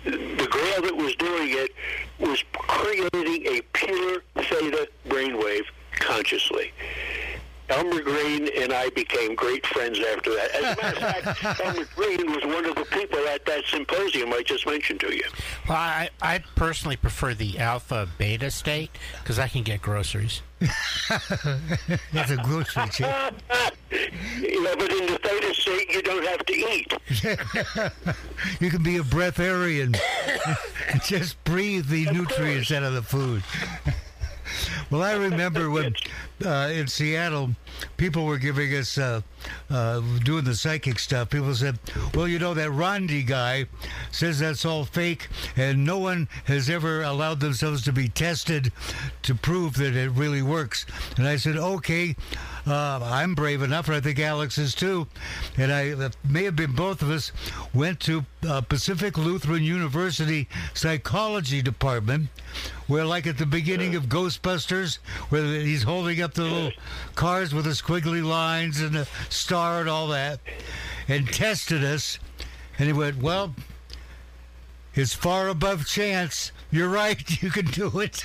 [0.03, 1.71] the girl that was doing it
[2.19, 6.73] was creating a pure theta brainwave consciously.
[7.71, 10.51] Elmer Green and I became great friends after that.
[10.55, 14.33] As a matter of fact, Elmer Green was one of the people at that symposium
[14.33, 15.23] I just mentioned to you.
[15.67, 18.91] Well, I, I personally prefer the alpha beta state
[19.23, 20.41] because I can get groceries.
[21.09, 23.13] That's a grocery chick.
[24.39, 26.93] you know, but in the theta state, you don't have to eat.
[28.59, 29.97] you can be a breatharian.
[31.05, 32.77] Just breathe the Of nutrients course.
[32.77, 33.43] out of the food.
[34.91, 35.95] Well, I remember when
[36.45, 37.51] uh, in Seattle,
[37.97, 39.21] people were giving us uh,
[39.69, 41.29] uh, doing the psychic stuff.
[41.29, 41.79] People said,
[42.13, 43.65] "Well, you know that Randi guy
[44.11, 48.71] says that's all fake, and no one has ever allowed themselves to be tested
[49.23, 50.85] to prove that it really works."
[51.17, 52.15] And I said, "Okay,
[52.67, 55.07] uh, I'm brave enough, and I think Alex is too."
[55.57, 57.31] And I may have been both of us
[57.73, 62.29] went to uh, Pacific Lutheran University psychology department
[62.87, 64.97] where like at the beginning of Ghostbusters,
[65.29, 66.71] where he's holding up the little
[67.15, 70.41] cars with the squiggly lines and the star and all that,
[71.07, 72.19] and tested us,
[72.77, 73.55] and he went, "Well,
[74.93, 76.51] it's far above chance.
[76.69, 77.21] You're right.
[77.41, 78.23] You can do it."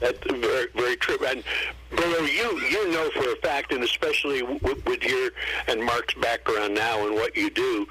[0.00, 1.18] That's very, very true.
[1.26, 1.42] And
[1.90, 5.30] Bruno, you you know for a fact, and especially w- with your
[5.66, 7.86] and Mark's background now and what you do,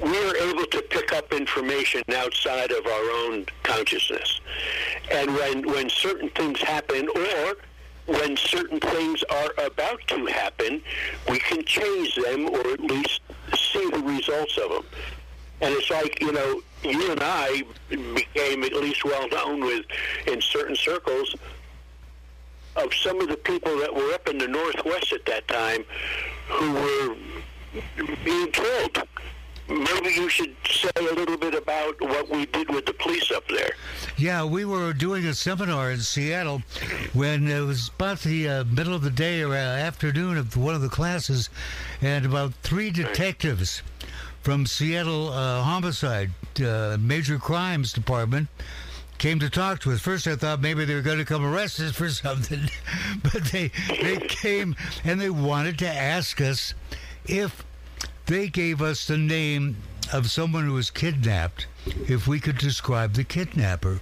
[0.00, 4.40] we are able to pick up information outside of our own consciousness.
[5.10, 7.56] And when when certain things happen, or
[8.06, 10.82] when certain things are about to happen,
[11.30, 13.20] we can change them, or at least
[13.56, 14.84] see the results of them.
[15.60, 19.86] And it's like, you know, you and I became at least well known with
[20.26, 21.34] in certain circles
[22.76, 25.84] of some of the people that were up in the Northwest at that time
[26.48, 27.16] who were
[28.24, 29.02] being killed.
[29.66, 33.48] Maybe you should say a little bit about what we did with the police up
[33.48, 33.70] there.
[34.18, 36.60] Yeah, we were doing a seminar in Seattle
[37.14, 40.74] when it was about the uh, middle of the day or uh, afternoon of one
[40.74, 41.48] of the classes,
[42.02, 43.82] and about three detectives
[44.44, 46.30] from Seattle uh, Homicide
[46.62, 48.48] uh, Major Crimes Department
[49.16, 50.02] came to talk to us.
[50.02, 52.60] First, I thought maybe they were going to come arrest us for something,
[53.22, 53.70] but they
[54.02, 56.74] they came and they wanted to ask us
[57.24, 57.64] if
[58.26, 59.78] they gave us the name
[60.12, 61.66] of someone who was kidnapped,
[62.06, 64.00] if we could describe the kidnapper.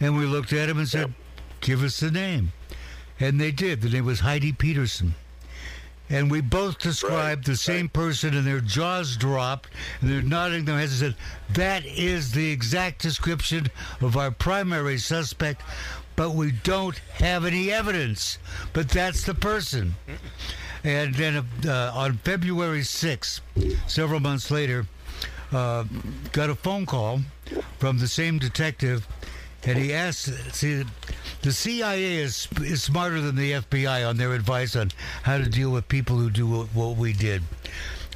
[0.00, 1.14] And we looked at him and said,
[1.60, 2.52] Give us the name.
[3.20, 3.82] And they did.
[3.82, 5.14] The name was Heidi Peterson.
[6.10, 10.78] And we both described the same person, and their jaws dropped, and they're nodding their
[10.78, 13.68] heads and said, That is the exact description
[14.00, 15.62] of our primary suspect,
[16.16, 18.38] but we don't have any evidence.
[18.72, 19.94] But that's the person.
[20.82, 23.40] And then uh, on February 6th,
[23.86, 24.86] several months later,
[25.52, 25.84] uh,
[26.32, 27.20] got a phone call
[27.78, 29.06] from the same detective,
[29.64, 30.84] and he asked, see,
[31.42, 34.90] the CIA is, is smarter than the FBI on their advice on
[35.24, 37.42] how to deal with people who do what, we did.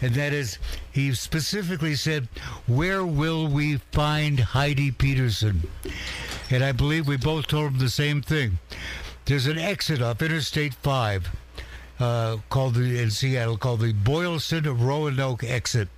[0.01, 0.59] And that is,
[0.91, 2.29] he specifically said,
[2.67, 5.63] Where will we find Heidi Peterson?
[6.51, 8.59] And I believe we both told him the same thing.
[9.27, 11.31] There's an exit off Interstate 5
[12.01, 15.89] uh, called the, in Seattle called the Boylston of Roanoke exit.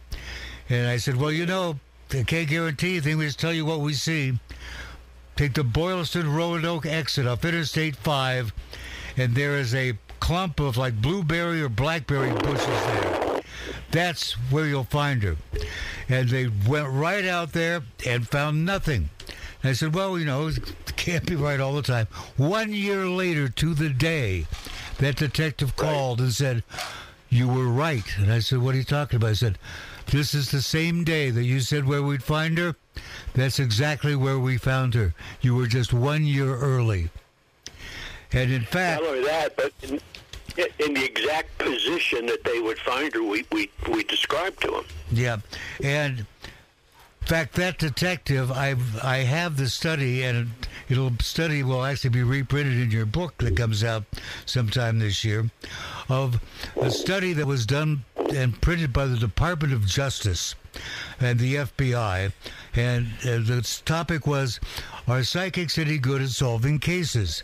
[0.69, 1.79] And I said, Well, you know,
[2.13, 3.17] I can't guarantee anything.
[3.17, 4.35] We just tell you what we see.
[5.37, 8.53] Take the Boylston Roanoke exit off Interstate 5,
[9.17, 13.41] and there is a clump of like blueberry or blackberry bushes there.
[13.91, 15.37] That's where you'll find her.
[16.09, 19.11] And they went right out there and found nothing.
[19.63, 22.07] And I said, Well, you know, it can't be right all the time.
[22.37, 24.47] One year later, to the day,
[24.99, 26.63] that detective called and said,
[27.29, 28.05] You were right.
[28.19, 29.31] And I said, What are you talking about?
[29.31, 29.59] I said,
[30.07, 32.77] This is the same day that you said where we'd find her.
[33.35, 35.15] That's exactly where we found her.
[35.41, 37.11] You were just one year early.
[38.33, 40.01] And in fact, Not only that, but in,
[40.79, 44.85] in the exact position that they would find her, we, we, we described to them.
[45.11, 45.39] Yeah,
[45.83, 46.27] and
[47.25, 50.51] in fact, that detective, I I have the study, and
[50.91, 54.05] it'll study will actually be reprinted in your book that comes out
[54.45, 55.51] sometime this year,
[56.09, 56.41] of
[56.81, 60.55] a study that was done and printed by the Department of Justice
[61.21, 62.33] and the FBI,
[62.75, 64.61] and uh, the topic was.
[65.07, 67.43] Are psychics any good at solving cases?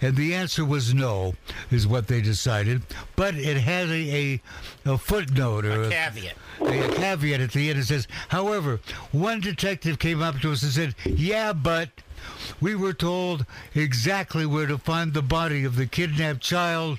[0.00, 1.34] And the answer was no,
[1.70, 2.80] is what they decided.
[3.16, 4.40] But it had a,
[4.86, 6.34] a, a footnote or A caveat.
[6.62, 7.80] a caveat at the end.
[7.80, 8.80] It says, however,
[9.10, 11.90] one detective came up to us and said, Yeah, but
[12.62, 16.98] we were told exactly where to find the body of the kidnapped child,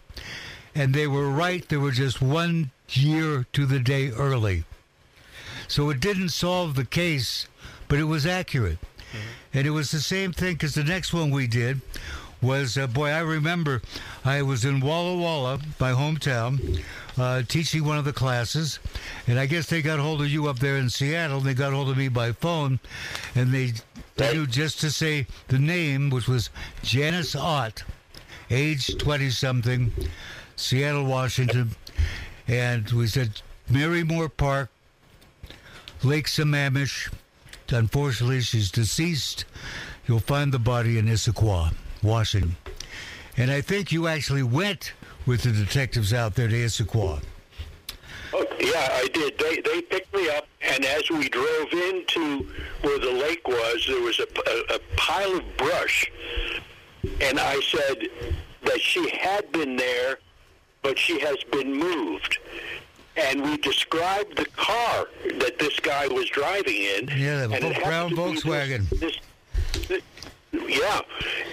[0.76, 1.68] and they were right.
[1.70, 4.64] There was just one year to the day early.
[5.68, 7.48] So it didn't solve the case,
[7.88, 8.80] but it was accurate.
[9.54, 11.82] And it was the same thing because the next one we did
[12.42, 13.82] was, uh, boy, I remember
[14.26, 16.82] I was in Walla Walla, my hometown,
[17.18, 18.80] uh, teaching one of the classes.
[19.28, 21.38] And I guess they got hold of you up there in Seattle.
[21.38, 22.80] And they got hold of me by phone.
[23.36, 23.74] And they,
[24.16, 26.50] they knew just to say the name, which was
[26.82, 27.84] Janice Ott,
[28.50, 29.94] age 20 something,
[30.56, 31.76] Seattle, Washington.
[32.48, 33.42] And we said,
[33.72, 34.70] Marymoor Park,
[36.04, 37.12] Lake Sammamish.
[37.70, 39.46] Unfortunately, she's deceased.
[40.08, 41.74] You'll find the body in Issaquah,
[42.04, 42.58] Washington.
[43.38, 44.94] And I think you actually went
[45.26, 47.24] with the detectives out there to Issaquah.
[48.34, 49.38] Oh, yeah, I did.
[49.38, 52.48] They they picked me up, and as we drove into
[52.82, 56.12] where the lake was, there was a, a, a pile of brush,
[57.22, 58.08] and I said
[58.64, 60.18] that she had been there,
[60.84, 62.38] but she has been moved.
[63.16, 65.08] And we described the car
[65.40, 67.10] that this guy was driving in.
[67.16, 68.90] Yeah, the and brown happened to be Volkswagen.
[68.90, 69.18] This,
[69.88, 70.02] this,
[70.52, 71.02] yeah,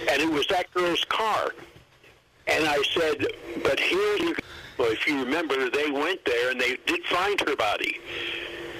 [0.09, 1.51] and it was that girl's car.
[2.47, 3.27] And I said,
[3.63, 4.35] but here you
[4.81, 7.99] well, if you remember, they went there and they did find her body.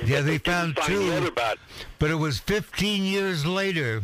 [0.03, 1.59] Yeah, they Didn't found the two, body.
[1.99, 4.01] but it was 15 years later.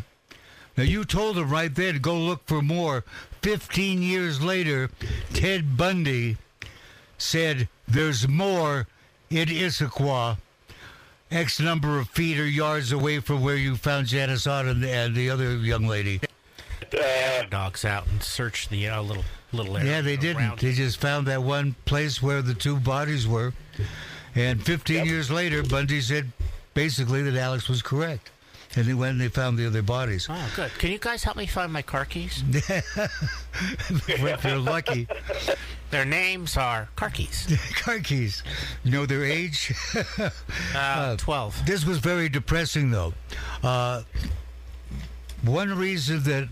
[0.78, 3.04] Now, you told them right there to go look for more.
[3.48, 4.89] 15 years later,
[5.34, 6.36] Ted Bundy
[7.18, 8.88] said, There's more
[9.30, 10.36] in Issaquah,
[11.32, 15.16] X number of feet or yards away from where you found Janice Ott and, and
[15.16, 16.20] the other young lady.
[16.93, 19.24] Uh, Dogs out and search the uh, little
[19.54, 19.91] little area.
[19.91, 20.60] Yeah, they didn't.
[20.60, 23.54] They just found that one place where the two bodies were.
[24.36, 26.34] And 15 years later, Bundy said
[26.74, 28.30] basically that Alex was correct.
[28.78, 30.28] And they went and they found the other bodies.
[30.30, 30.72] Oh, good.
[30.78, 32.44] Can you guys help me find my car keys?
[34.08, 35.08] if you're lucky.
[35.90, 37.48] Their names are car keys.
[37.76, 38.44] Car keys.
[38.84, 39.74] You know their age?
[40.76, 41.60] Uh, Twelve.
[41.66, 43.14] this was very depressing, though.
[43.64, 44.04] Uh,
[45.44, 46.48] one reason that,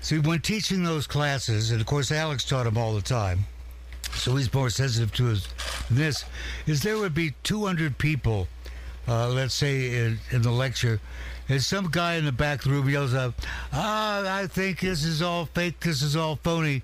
[0.00, 3.40] see, when teaching those classes, and of course Alex taught them all the time,
[4.14, 5.48] so he's more sensitive to his,
[5.90, 6.24] this,
[6.66, 8.48] is there would be 200 people,
[9.08, 11.00] uh, let's say, in, in the lecture,
[11.48, 13.34] and some guy in the back room yells out,
[13.72, 16.82] ah, I think this is all fake, this is all phony.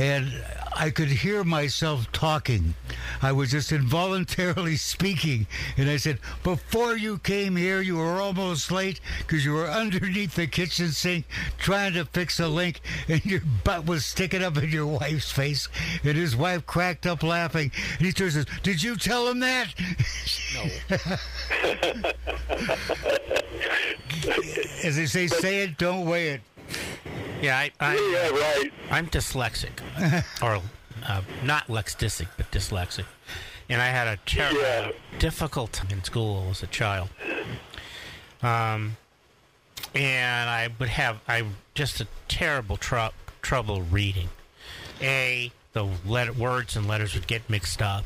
[0.00, 0.42] And
[0.74, 2.72] I could hear myself talking.
[3.20, 5.46] I was just involuntarily speaking.
[5.76, 10.36] And I said, Before you came here, you were almost late because you were underneath
[10.36, 11.26] the kitchen sink
[11.58, 15.68] trying to fix a link, and your butt was sticking up in your wife's face.
[16.02, 17.70] And his wife cracked up laughing.
[17.98, 19.74] And he turns and says, Did you tell him that?
[20.54, 20.64] No.
[24.82, 26.40] As they say, say it, don't weigh it.
[27.40, 28.28] Yeah, I, I, yeah,
[28.60, 28.72] right.
[28.90, 29.80] I'm dyslexic,
[30.42, 30.60] or
[31.06, 33.04] uh, not lexdisic, but dyslexic,
[33.68, 34.92] and I had a terrible, Yeah.
[35.18, 37.08] difficult time in school as a child.
[38.42, 38.96] Um,
[39.94, 44.28] and I would have I just a terrible tr- trouble reading.
[45.02, 48.04] A the letter, words and letters would get mixed up,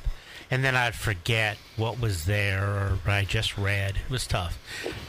[0.55, 3.97] and then I'd forget what was there or I just read.
[3.97, 4.57] It was tough.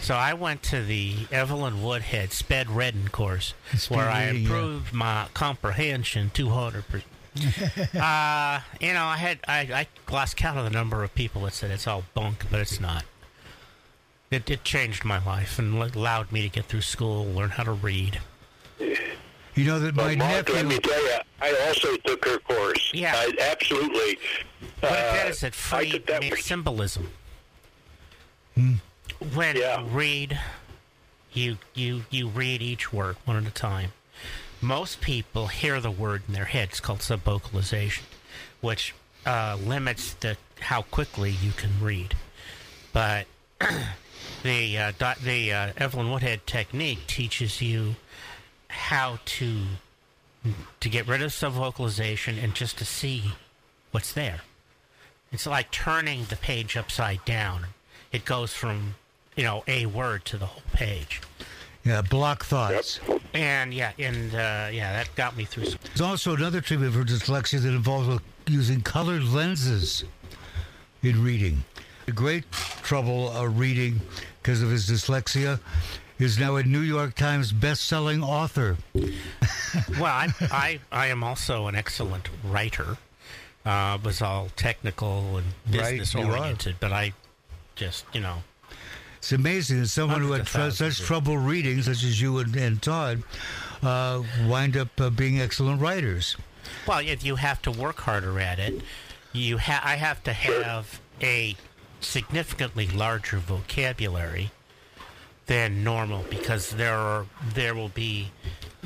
[0.02, 4.48] So I went to the Evelyn Woodhead Sped Reading course, Speed where I reading, yeah.
[4.48, 7.12] improved my comprehension two hundred percent.
[7.96, 11.54] uh, you know, I had I, I lost count of the number of people that
[11.54, 13.06] said it's all bunk, but it's not.
[14.32, 17.72] It, it changed my life and allowed me to get through school, learn how to
[17.72, 18.20] read.
[19.56, 22.92] You know that my But Mark, let me tell you, I also took her course.
[22.94, 23.14] Yeah.
[23.16, 24.18] I, absolutely.
[24.82, 27.10] What it Uh, did is it I freed took that me for- symbolism.
[29.34, 29.80] When Yeah.
[29.82, 30.40] you read,
[31.34, 33.94] you you you read each word one at a time.
[34.62, 36.70] Most people hear the word in their head.
[36.72, 38.04] It's called subvocalization,
[38.62, 38.94] which
[39.26, 42.16] uh, limits the how quickly you can read.
[42.94, 43.28] But
[44.44, 47.96] the uh, dot, the uh, Evelyn Woodhead technique teaches you
[48.76, 49.64] how to
[50.80, 53.32] to get rid of subvocalization and just to see
[53.92, 54.42] what's there.
[55.32, 57.68] It's like turning the page upside down.
[58.12, 58.96] It goes from
[59.36, 61.22] you know a word to the whole page.
[61.84, 63.00] Yeah, block thoughts.
[63.34, 65.66] And yeah, and uh, yeah, that got me through.
[65.66, 70.04] Some, There's also another treatment for dyslexia that involves using colored lenses
[71.04, 71.64] in reading.
[72.06, 74.02] The great trouble uh, reading
[74.42, 75.60] because of his dyslexia
[76.20, 78.78] is now a New York Times best-selling author.
[78.94, 82.98] well, I, I I am also an excellent writer.
[83.66, 86.24] Uh, was all technical and business are.
[86.24, 87.14] oriented, but I
[87.76, 88.44] just you know
[89.18, 92.80] It's amazing that someone who had tr- such trouble reading, such as you and, and
[92.82, 93.24] Todd,
[93.82, 96.38] uh, wind up uh, being excellent writers.
[96.88, 98.82] Well, if you have to work harder at it,
[99.34, 101.56] you ha- I have to have a
[102.02, 104.52] significantly larger vocabulary
[105.46, 108.32] than normal because there are there will be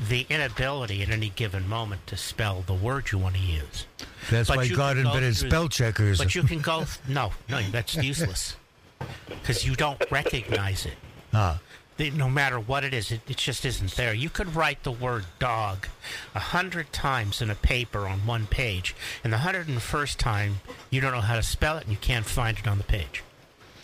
[0.08, 3.86] the inability at any given moment to spell the word you want to use.
[4.30, 6.18] That's But why God can go invented spell checkers.
[6.18, 8.56] But you can go no, no, that's useless
[9.28, 10.96] because you don't recognize it.
[11.32, 11.60] ah,
[12.14, 14.14] no matter what it is, it, it just isn't there.
[14.14, 15.86] You could write the word dog
[16.34, 20.60] a hundred times in a paper on one page, and the hundred and first time
[20.88, 23.22] you don't know how to spell it and you can't find it on the page.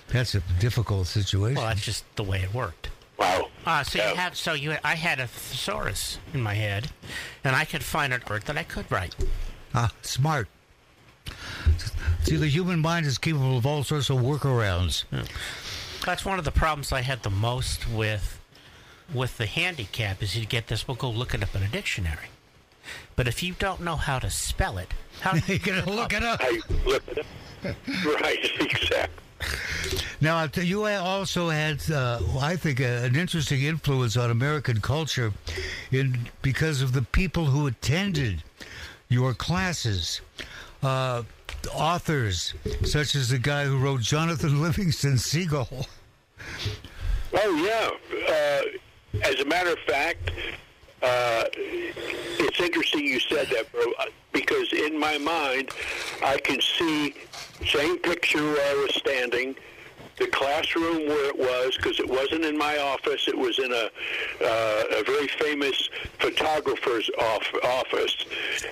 [0.09, 1.57] That's a difficult situation.
[1.57, 2.91] Well, that's just the way it worked.
[3.19, 3.49] Wow.
[3.65, 4.11] Uh, so Yeah.
[4.11, 6.91] you had so you I had a thesaurus in my head,
[7.43, 9.15] and I could find a word that I could write.
[9.75, 10.49] ah, smart.
[12.23, 15.05] See, the human mind is capable of all sorts of workarounds.
[16.05, 18.39] That's one of the problems I had the most with
[19.13, 20.87] with the handicap is you get this.
[20.87, 22.29] We'll go look it up in a dictionary.
[23.17, 26.23] But if you don't know how to spell it, how are You're gonna look it
[26.23, 26.41] up.
[26.43, 27.27] I look it up.
[28.21, 29.09] Right, exactly.
[30.21, 35.33] Now, you also had, uh, I think, uh, an interesting influence on American culture,
[35.91, 38.43] in because of the people who attended
[39.09, 40.21] your classes.
[40.83, 41.23] Uh,
[41.75, 45.87] authors such as the guy who wrote Jonathan Livingston Seagull.
[47.35, 47.91] Oh yeah.
[48.29, 50.31] Uh, as a matter of fact,
[51.03, 53.85] uh, it's interesting you said that, bro,
[54.33, 55.71] because in my mind,
[56.23, 57.15] I can see
[57.67, 59.57] same picture where I was standing,
[60.19, 63.29] the classroom where it was, because it wasn't in my office.
[63.29, 63.91] It was in a
[64.45, 68.17] uh, a very famous photographer's off, office,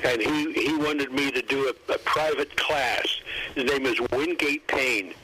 [0.04, 3.20] and he he wanted me to do a, a private class.
[3.54, 5.14] His name is Wingate Paine.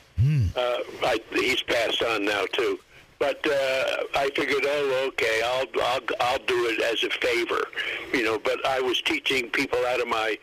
[0.55, 2.79] Uh, I, he's passed on now too.
[3.17, 7.67] But uh, I figured, oh, okay, I'll, I'll I'll do it as a favor,
[8.13, 8.39] you know.
[8.39, 10.37] But I was teaching people out of my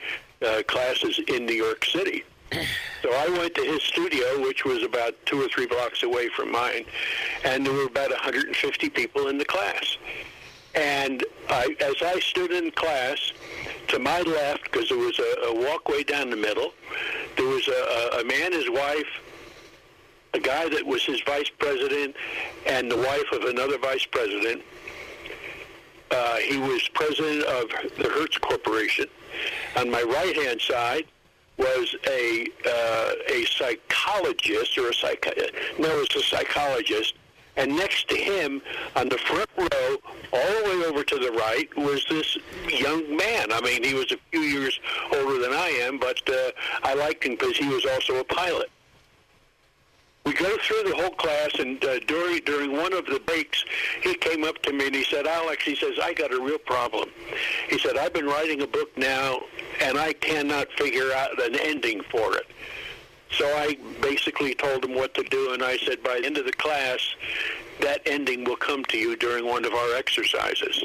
[0.47, 2.22] uh, classes in New York City,
[3.03, 6.51] so I went to his studio, which was about two or three blocks away from
[6.51, 6.84] mine,
[7.44, 9.99] and there were about 150 people in the class.
[10.74, 13.32] And I, as I stood in class,
[13.88, 16.72] to my left, because there was a, a walkway down the middle,
[17.36, 19.07] there was a, a, man, his wife,
[20.34, 22.14] a guy that was his vice president,
[22.66, 24.62] and the wife of another vice president.
[26.11, 27.68] Uh, he was president of
[27.99, 29.07] the Hertz Corporation.
[29.76, 31.05] On my right-hand side
[31.59, 35.27] was a uh, a psychologist or a psych
[35.79, 37.15] no, it was a psychologist.
[37.57, 38.63] And next to him,
[38.95, 39.97] on the front row,
[40.33, 42.39] all the way over to the right, was this
[42.69, 43.51] young man.
[43.51, 44.79] I mean, he was a few years
[45.13, 46.53] older than I am, but uh,
[46.85, 48.71] I liked him because he was also a pilot
[50.29, 53.65] we go through the whole class, and uh, during during one of the breaks,
[54.03, 56.59] he came up to me and he said, "Alex," he says, "I got a real
[56.59, 57.09] problem."
[57.71, 59.41] He said, "I've been writing a book now,
[59.81, 62.47] and I cannot figure out an ending for it."
[63.31, 66.47] So I basically told him what to do, and I said, "By the end of
[66.47, 67.01] the class,
[67.81, 70.85] that ending will come to you during one of our exercises."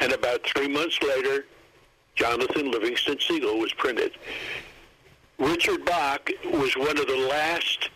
[0.00, 1.46] And about three months later,
[2.14, 4.12] Jonathan Livingston Seagull was printed.
[5.38, 7.90] Richard Bach was one of the last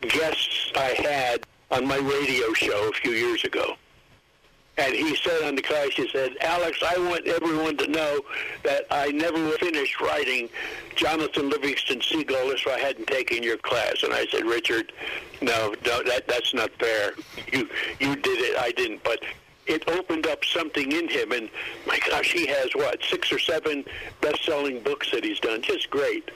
[0.00, 3.76] guests I had on my radio show a few years ago.
[4.78, 8.20] And he said on the class, he said, Alex, I want everyone to know
[8.62, 10.50] that I never finished writing
[10.94, 14.02] Jonathan Livingston Seagull if I hadn't taken your class.
[14.02, 14.92] And I said, Richard,
[15.40, 17.14] no, no that, that's not fair.
[17.52, 17.68] You,
[18.00, 19.02] you did it, I didn't.
[19.02, 19.20] But
[19.66, 21.32] it opened up something in him.
[21.32, 21.48] And
[21.86, 23.84] my gosh, he has, what, six or seven
[24.20, 25.62] best-selling books that he's done.
[25.62, 26.30] Just great.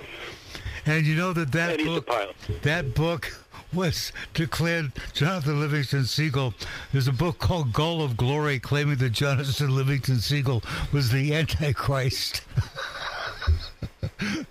[0.87, 3.40] And you know that that And he's a book, that book
[3.73, 6.55] was declared Jonathan Livingston Seagull.
[6.93, 10.63] There's a book called Gull of Glory claiming that Jonathan Livingston Seagull
[10.93, 12.43] was the Antichrist.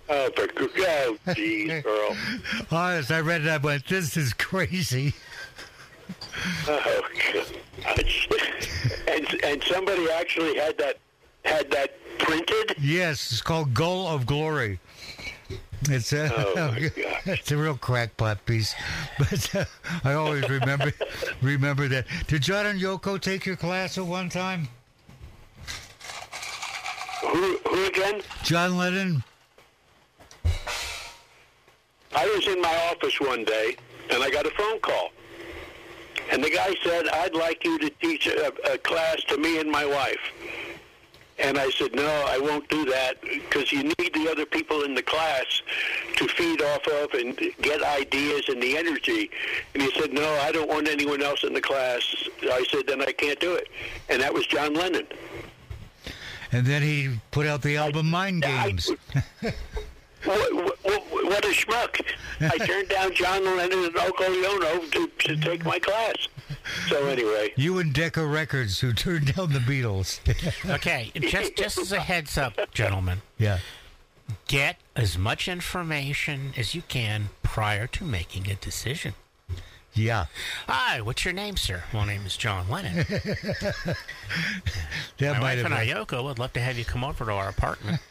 [0.08, 2.16] Oh, for, oh, geez, Earl.
[2.70, 3.48] Honest, I read it.
[3.48, 5.14] I went, "This is crazy."
[6.66, 7.02] Oh,
[9.06, 10.98] and and somebody actually had that
[11.44, 12.76] had that printed.
[12.80, 14.80] Yes, it's called Gull of Glory.
[15.88, 16.74] It's a, Oh,
[17.24, 18.74] it's a real crackpot piece,
[19.18, 19.64] but uh,
[20.04, 20.92] I always remember
[21.42, 22.06] remember that.
[22.26, 24.68] Did John and Yoko take your class at one time?
[27.22, 28.22] Who who again?
[28.42, 29.22] John Lennon.
[32.12, 33.76] I was in my office one day
[34.10, 35.10] and I got a phone call.
[36.32, 39.70] And the guy said, I'd like you to teach a, a class to me and
[39.70, 40.18] my wife.
[41.40, 44.94] And I said, no, I won't do that because you need the other people in
[44.94, 45.62] the class
[46.16, 49.30] to feed off of and get ideas and the energy.
[49.74, 52.02] And he said, no, I don't want anyone else in the class.
[52.42, 53.68] I said, then I can't do it.
[54.08, 55.06] And that was John Lennon.
[56.52, 58.90] And then he put out the album Mind I- Games.
[60.24, 61.98] What, what, what a schmuck!
[62.42, 66.28] I turned down John Lennon and Uncle Leono to, to take my class.
[66.88, 70.20] So anyway, You and Decca Records, who turned down the Beatles.
[70.70, 73.58] Okay, just just as a heads up, gentlemen, yeah.
[74.46, 79.14] get as much information as you can prior to making a decision.
[79.92, 80.26] Yeah.
[80.68, 81.82] Hi, what's your name, sir?
[81.92, 83.04] My name is John Lennon.
[85.18, 85.96] That My might wife have and I, been.
[85.96, 88.00] Yoko, would love to have you come over to our apartment.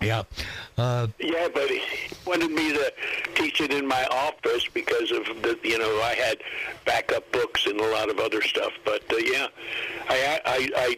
[0.00, 0.22] Yeah.
[0.78, 1.82] Uh, yeah, but he
[2.26, 2.92] wanted me to
[3.34, 6.38] teach it in my office because of the, you know, I had
[6.86, 8.72] backup books and a lot of other stuff.
[8.84, 9.48] But uh, yeah,
[10.08, 10.96] I, I, I,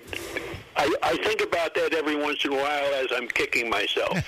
[0.77, 4.19] I, I think about that every once in a while as I'm kicking myself.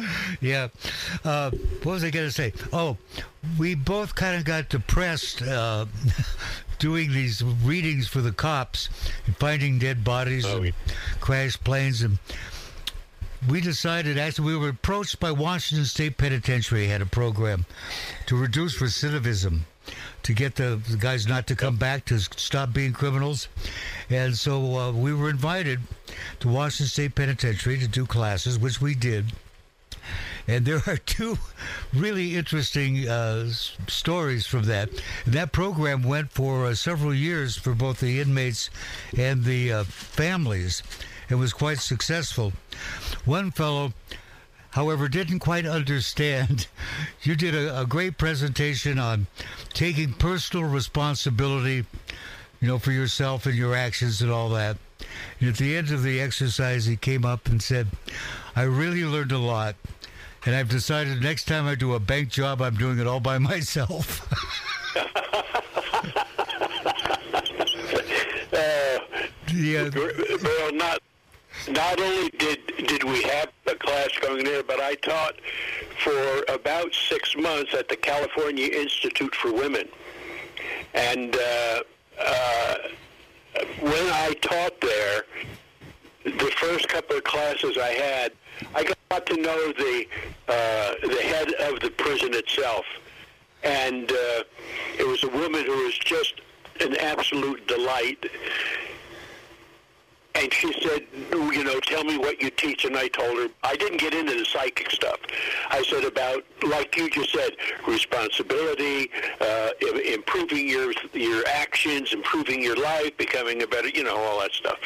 [0.40, 0.68] yeah.
[1.24, 1.50] Uh,
[1.82, 2.52] what was I going to say?
[2.72, 2.98] Oh,
[3.58, 5.86] we both kind of got depressed uh,
[6.78, 8.88] doing these readings for the cops
[9.26, 10.72] and finding dead bodies and
[11.20, 12.02] crashed planes.
[12.02, 12.18] And
[13.48, 17.66] we decided, actually, we were approached by Washington State Penitentiary, had a program
[18.26, 19.60] to reduce recidivism.
[20.22, 23.48] To get the, the guys not to come back to stop being criminals.
[24.08, 25.80] And so uh, we were invited
[26.38, 29.32] to Washington State Penitentiary to do classes, which we did.
[30.46, 31.38] And there are two
[31.92, 33.50] really interesting uh,
[33.88, 34.90] stories from that.
[35.26, 38.70] That program went for uh, several years for both the inmates
[39.16, 40.84] and the uh, families.
[41.32, 42.52] It was quite successful.
[43.24, 43.94] One fellow,
[44.72, 46.66] however, didn't quite understand.
[47.22, 49.28] You did a, a great presentation on
[49.72, 51.86] taking personal responsibility,
[52.60, 54.76] you know, for yourself and your actions and all that.
[55.40, 57.86] And at the end of the exercise, he came up and said,
[58.54, 59.76] I really learned a lot.
[60.44, 63.38] And I've decided next time I do a bank job, I'm doing it all by
[63.38, 64.28] myself.
[69.54, 71.00] yeah, well, not
[71.70, 75.34] not only did did we have a class going there, but I taught
[76.02, 79.88] for about six months at the California Institute for Women,
[80.94, 81.82] and uh,
[82.20, 82.74] uh,
[83.80, 85.24] when I taught there,
[86.24, 88.32] the first couple of classes I had,
[88.74, 90.06] I got to know the
[90.48, 92.84] uh, the head of the prison itself,
[93.62, 94.42] and uh,
[94.98, 96.40] it was a woman who was just
[96.80, 98.24] an absolute delight.
[100.34, 102.84] And she said, you know, tell me what you teach.
[102.84, 105.18] And I told her, I didn't get into the psychic stuff.
[105.70, 107.52] I said about, like you just said,
[107.86, 109.10] responsibility,
[109.40, 109.70] uh,
[110.06, 114.78] improving your your actions, improving your life, becoming a better, you know, all that stuff.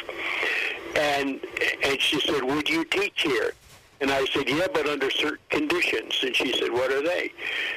[0.95, 1.39] And
[1.83, 3.53] and she said, would you teach here?
[4.01, 6.19] And I said, yeah, but under certain conditions.
[6.23, 7.31] And she said, what are they?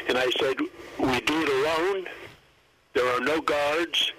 [0.09, 0.59] And I said,
[0.99, 2.07] we do it alone.
[2.93, 4.13] There are no guards.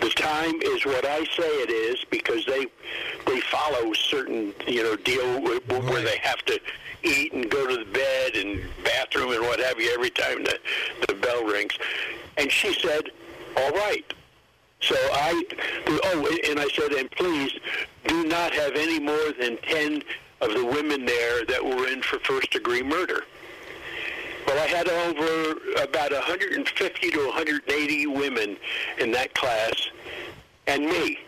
[0.00, 2.66] The time is what I say it is because they
[3.26, 6.60] they follow certain you know deal where, where they have to
[7.02, 10.58] eat and go to the bed and bathroom and what have you every time the
[11.08, 11.78] the bell rings.
[12.36, 13.10] And she said,
[13.56, 14.04] "All right."
[14.80, 15.44] So I
[15.86, 17.52] oh and I said, "And please
[18.06, 20.02] do not have any more than ten
[20.40, 23.24] of the women there that were in for first degree murder."
[24.46, 28.56] Well, I had over about 150 to 180 women
[28.98, 29.88] in that class,
[30.66, 31.18] and me.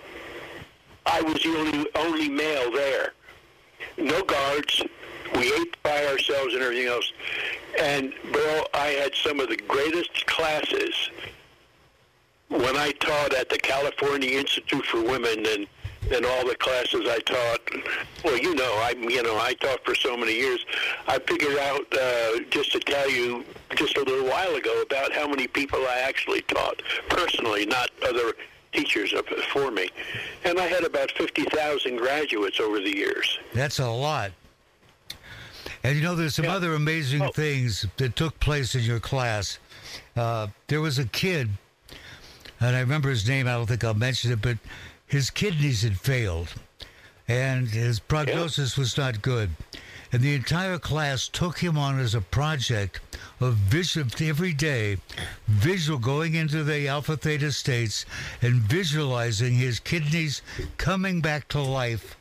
[1.04, 3.12] I was the only only male there.
[3.96, 4.82] No guards.
[5.34, 7.12] We ate by ourselves and everything else.
[7.80, 11.10] And Bill, I had some of the greatest classes
[12.48, 15.66] when I taught at the California Institute for Women and
[16.12, 17.60] and all the classes I taught.
[18.24, 20.64] Well, you know, I you know I taught for so many years.
[21.06, 23.44] I figured out uh, just to tell you
[23.76, 28.32] just a little while ago about how many people I actually taught personally, not other
[28.72, 29.12] teachers
[29.52, 29.88] for me.
[30.44, 33.38] And I had about fifty thousand graduates over the years.
[33.54, 34.32] that's a lot.
[35.84, 36.56] And you know, there's some Yeah.
[36.56, 37.30] other amazing Oh.
[37.30, 39.58] things that took place in your class.
[40.16, 41.50] Uh, there was a kid,
[42.60, 43.46] and I remember his name.
[43.46, 44.58] I don't think I'll mention it, but
[45.08, 46.54] his kidneys had failed,
[47.26, 49.50] and his prognosis was not good.
[50.12, 53.00] And the entire class took him on as a project
[53.40, 54.98] of visual every day,
[55.46, 58.06] visual going into the alpha theta states
[58.40, 60.40] and visualizing his kidneys
[60.78, 62.16] coming back to life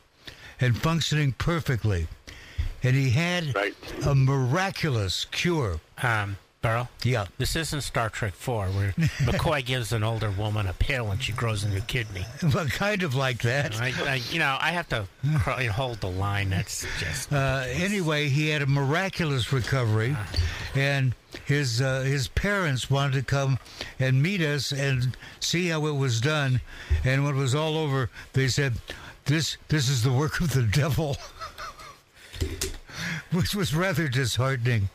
[0.60, 2.08] and functioning perfectly.
[2.82, 3.74] And he had Right.
[4.04, 5.80] a miraculous cure.
[6.02, 7.26] Um, Burrow, Yeah.
[7.38, 8.90] this isn't Star Trek 4 where
[9.22, 12.24] McCoy gives an older woman a pill and she grows a new kidney.
[12.52, 13.80] Well, kind of like that.
[13.80, 15.06] I, I, you know, I have to
[15.70, 16.50] hold the line.
[16.50, 17.32] That's just.
[17.32, 20.16] Uh, anyway, he had a miraculous recovery,
[20.74, 23.58] and his uh, his parents wanted to come
[24.00, 26.60] and meet us and see how it was done.
[27.04, 28.74] And when it was all over, they said,
[29.26, 31.16] "This this is the work of the devil."
[33.32, 34.88] which was rather disheartening.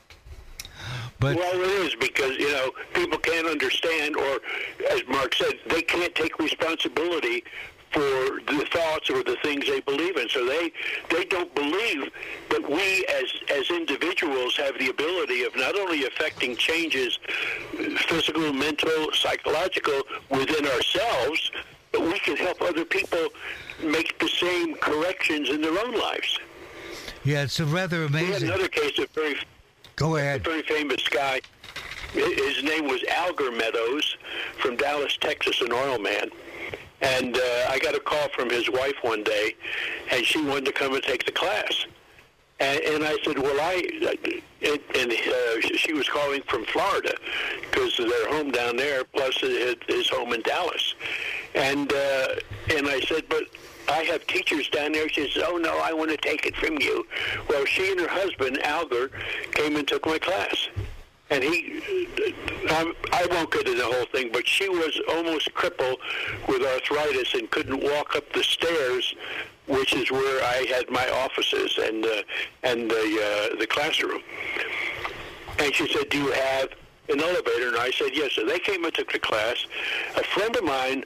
[1.20, 4.40] But well, it is because you know people can't understand, or
[4.90, 7.44] as Mark said, they can't take responsibility
[7.92, 10.28] for the thoughts or the things they believe in.
[10.30, 10.72] So they
[11.10, 12.12] they don't believe
[12.50, 17.20] that we as as individuals have the ability of not only affecting changes,
[18.08, 21.52] physical, mental, psychological within ourselves,
[21.92, 23.28] but we can help other people
[23.84, 26.40] make the same corrections in their own lives.
[27.24, 28.28] yeah, it's a rather amazing.
[28.28, 29.36] We had another case of very
[29.96, 30.44] Go ahead.
[30.44, 31.42] very famous guy.
[32.14, 34.18] His name was Algur Meadows
[34.60, 36.30] from Dallas, Texas, an oil man.
[37.02, 39.56] And uh, I got a call from his wife one day,
[40.12, 41.86] and she wanted to come and take the class.
[42.60, 43.84] And, and I said, well, I,
[44.62, 47.14] and, and uh, she was calling from Florida
[47.62, 50.96] because their home down there, plus his, his home in Dallas.
[51.56, 52.28] And uh,
[52.76, 53.44] and I said, but
[53.88, 55.10] I have teachers down there.
[55.10, 57.06] She says, oh no, I want to take it from you.
[57.50, 59.12] Well, she and her husband Algur
[59.52, 60.70] came and took my class.
[61.30, 61.82] And he,
[62.70, 65.98] I'm, I won't get into the whole thing, but she was almost crippled
[66.48, 69.16] with arthritis and couldn't walk up the stairs,
[69.68, 72.22] which is where I had my offices and uh,
[72.64, 72.96] and the
[73.52, 74.22] uh, the classroom.
[75.60, 76.70] And she said, "Do you have
[77.10, 79.66] an elevator?" And I said, "Yes." So they came and took the class.
[80.18, 81.04] A friend of mine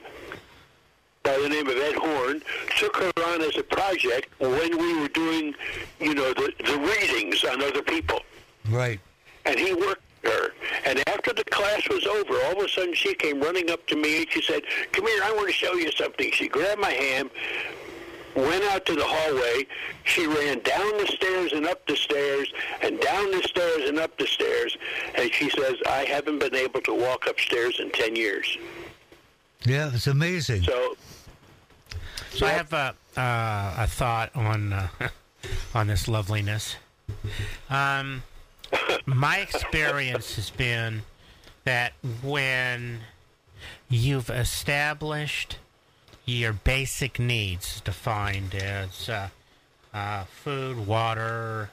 [1.28, 2.42] by the name of Ed Horn
[2.78, 5.54] took her on as a project when we were doing,
[6.00, 8.20] you know, the, the readings on other people
[8.70, 8.98] Right.
[9.44, 10.52] and he worked her.
[10.86, 13.96] And after the class was over, all of a sudden she came running up to
[13.96, 14.62] me and she said,
[14.92, 17.30] "Come here, I want to show you something." She grabbed my hand,
[18.34, 19.66] went out to the hallway.
[20.04, 22.52] She ran down the stairs and up the stairs,
[22.82, 24.76] and down the stairs and up the stairs.
[25.14, 28.56] And she says, "I haven't been able to walk upstairs in ten years."
[29.64, 30.62] Yeah, it's amazing.
[30.62, 30.96] So,
[32.34, 34.88] So I have a uh, a thought on uh,
[35.74, 36.76] on this loveliness.
[37.70, 38.22] Um,
[39.06, 41.02] my experience has been
[41.64, 43.00] that when
[43.88, 45.58] you've established
[46.24, 49.28] your basic needs, defined as uh,
[49.94, 51.70] uh, food, water,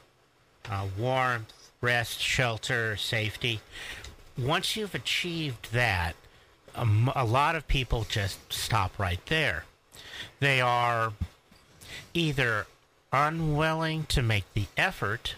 [0.70, 3.60] uh, warmth, rest, shelter, safety,
[4.38, 6.16] once you've achieved that,
[6.76, 9.66] a, m- a lot of people just stop right there
[10.40, 11.14] they are
[12.14, 12.68] either
[13.12, 15.36] unwilling to make the effort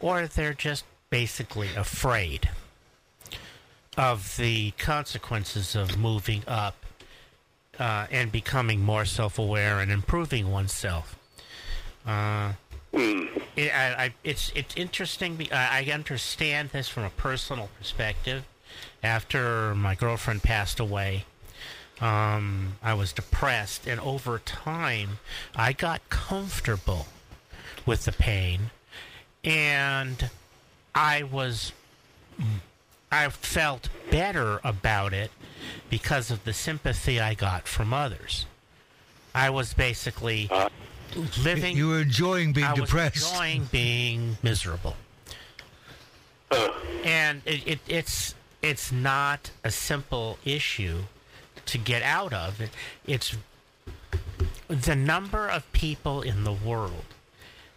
[0.00, 2.50] or they're just basically afraid
[3.96, 6.74] of the consequences of moving up
[7.78, 11.16] uh, and becoming more self-aware and improving oneself.
[12.06, 12.52] Uh,
[12.92, 15.48] it, I, I, it's it's interesting.
[15.50, 18.44] I understand this from a personal perspective.
[19.02, 21.24] After my girlfriend passed away,
[22.00, 25.18] um, I was depressed, and over time,
[25.54, 27.06] I got comfortable
[27.86, 28.70] with the pain,
[29.44, 30.30] and
[30.94, 31.72] I was,
[33.10, 35.30] I felt better about it
[35.90, 38.46] because of the sympathy I got from others.
[39.34, 40.50] I was basically
[41.42, 41.76] living.
[41.76, 43.32] You were enjoying being I was depressed.
[43.32, 44.96] enjoying being miserable,
[47.04, 51.02] and it, it, it's it's not a simple issue
[51.66, 52.60] to get out of.
[52.60, 52.70] It,
[53.06, 53.36] it's
[54.68, 57.04] the number of people in the world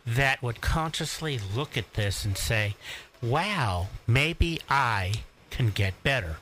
[0.05, 2.75] that would consciously look at this and say,
[3.21, 6.37] "Wow, maybe I can get better,"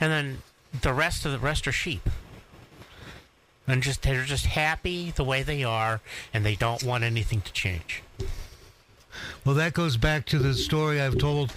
[0.00, 0.42] and then
[0.82, 2.08] the rest of the rest are sheep.
[3.66, 6.00] And just they're just happy the way they are,
[6.32, 8.02] and they don't want anything to change.
[9.44, 11.52] Well, that goes back to the story I've told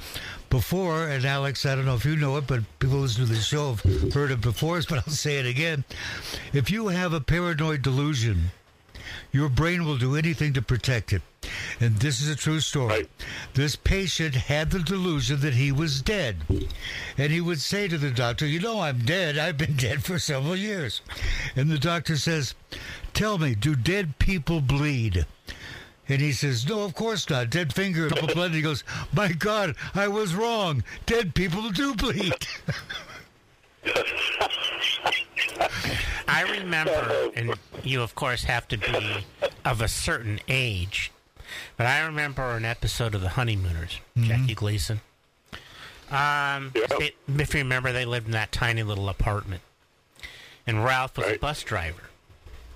[0.51, 1.07] before.
[1.07, 3.39] And Alex, I don't know if you know it, but people who listen to the
[3.39, 5.83] show have heard it before, but I'll say it again.
[6.53, 8.51] If you have a paranoid delusion,
[9.31, 11.23] your brain will do anything to protect it.
[11.79, 12.87] And this is a true story.
[12.87, 13.09] Right.
[13.55, 16.37] This patient had the delusion that he was dead.
[17.17, 19.37] And he would say to the doctor, You know, I'm dead.
[19.37, 21.01] I've been dead for several years.
[21.55, 22.53] And the doctor says,
[23.13, 25.25] Tell me, do dead people bleed?
[26.09, 27.49] And he says, No, of course not.
[27.49, 28.47] Dead finger and blood.
[28.47, 28.83] And he goes,
[29.13, 30.83] My God, I was wrong.
[31.05, 32.33] Dead people do bleed.
[36.27, 39.25] I remember, and you, of course, have to be
[39.65, 41.11] of a certain age,
[41.77, 45.01] but I remember an episode of The Honeymooners, Jackie Gleason.
[46.09, 46.87] Um, Yeah.
[46.99, 49.61] they- if you remember, they lived in that tiny little apartment,
[50.67, 52.09] and Ralph was a bus driver,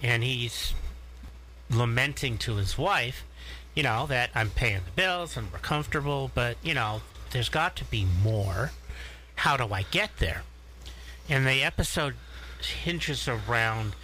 [0.01, 0.73] and he's
[1.69, 3.23] lamenting to his wife,
[3.75, 7.01] you know, that I'm paying the bills and we're comfortable, but you know,
[7.31, 8.71] there's got to be more.
[9.35, 10.43] How do I get there?
[11.27, 12.15] And the episode
[12.61, 13.95] hinges around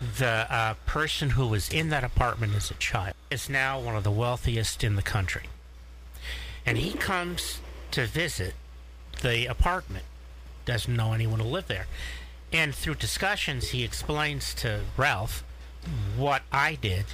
[0.00, 4.04] the uh, person who was in that apartment as a child is now one of
[4.04, 5.42] the wealthiest in the country.
[6.64, 8.54] And he comes to visit
[9.22, 10.04] the apartment,
[10.64, 11.86] doesn't know anyone who lived there.
[12.52, 15.44] And through discussions, he explains to Ralph
[16.16, 17.04] what I did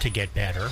[0.00, 0.70] to get better.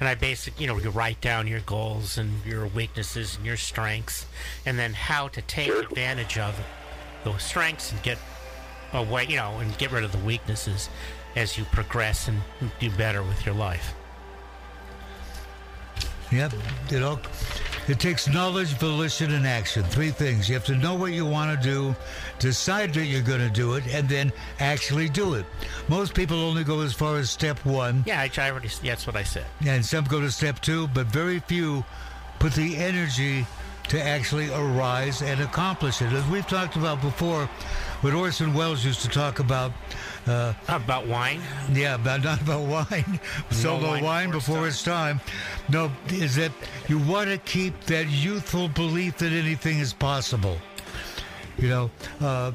[0.00, 3.56] And I basically, you know, you write down your goals and your weaknesses and your
[3.56, 4.26] strengths,
[4.66, 6.58] and then how to take advantage of
[7.22, 8.18] those strengths and get
[8.92, 10.88] away, you know, and get rid of the weaknesses
[11.36, 12.40] as you progress and
[12.80, 13.94] do better with your life.
[16.32, 16.52] Yep.
[16.90, 17.20] It all
[17.88, 19.82] it takes knowledge, volition, and action.
[19.84, 20.48] Three things.
[20.48, 21.94] You have to know what you want to do,
[22.38, 25.44] decide that you're going to do it, and then actually do it.
[25.88, 29.06] Most people only go as far as step one, Yeah, I, I already, yeah, that's
[29.06, 29.46] what I said.
[29.66, 31.84] and some go to step two, but very few
[32.38, 33.46] put the energy
[33.88, 36.12] to actually arise and accomplish it.
[36.12, 37.46] As we've talked about before,
[38.00, 39.72] what Orson Welles used to talk about,
[40.26, 41.40] uh, About wine?
[41.72, 43.20] yeah, about not about wine,
[43.50, 45.20] solo wine wine, before it's time.
[45.68, 46.52] No, is that
[46.88, 50.56] you want to keep that youthful belief that anything is possible.
[51.58, 52.52] You know, uh,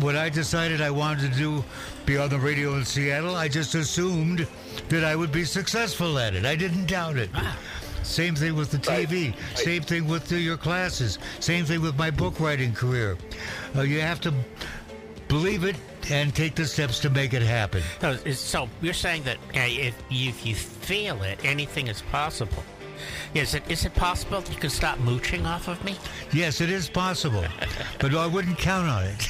[0.00, 1.64] when I decided I wanted to do
[2.06, 4.46] be on the radio in Seattle, I just assumed
[4.88, 6.44] that I would be successful at it.
[6.46, 7.30] I didn't doubt it.
[8.08, 9.34] Same thing with the TV.
[9.54, 11.18] Same thing with the, your classes.
[11.40, 13.16] Same thing with my book writing career.
[13.76, 14.32] Uh, you have to
[15.28, 15.76] believe it
[16.10, 17.82] and take the steps to make it happen.
[18.02, 22.00] No, it's- so you're saying that uh, if, you, if you feel it, anything is
[22.02, 22.64] possible.
[23.34, 25.96] Is it is it possible that you can stop mooching off of me?
[26.32, 27.44] Yes, it is possible,
[28.00, 29.28] but I wouldn't count on it.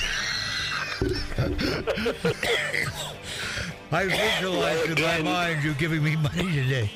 [3.90, 6.90] I visualized in my mind you giving me money today.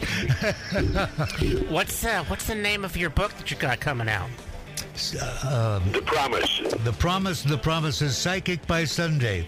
[1.71, 4.29] What's uh, what's the name of your book that you got coming out?
[4.93, 6.61] The promise.
[6.85, 9.47] The Promise, The Promise is Psychic by Sunday.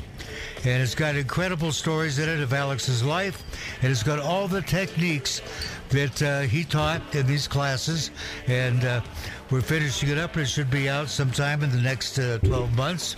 [0.64, 3.44] And it's got incredible stories in it of Alex's life.
[3.82, 5.42] And it's got all the techniques
[5.90, 8.10] that uh, he taught in these classes.
[8.46, 9.02] And uh,
[9.50, 10.36] we're finishing it up.
[10.36, 13.16] It should be out sometime in the next uh, 12 months.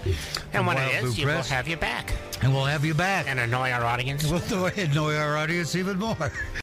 [0.53, 3.27] And when Wild it is, you will have you back And we'll have you back.
[3.29, 4.27] and annoy our audience.
[4.51, 6.33] We'll annoy our audience even more.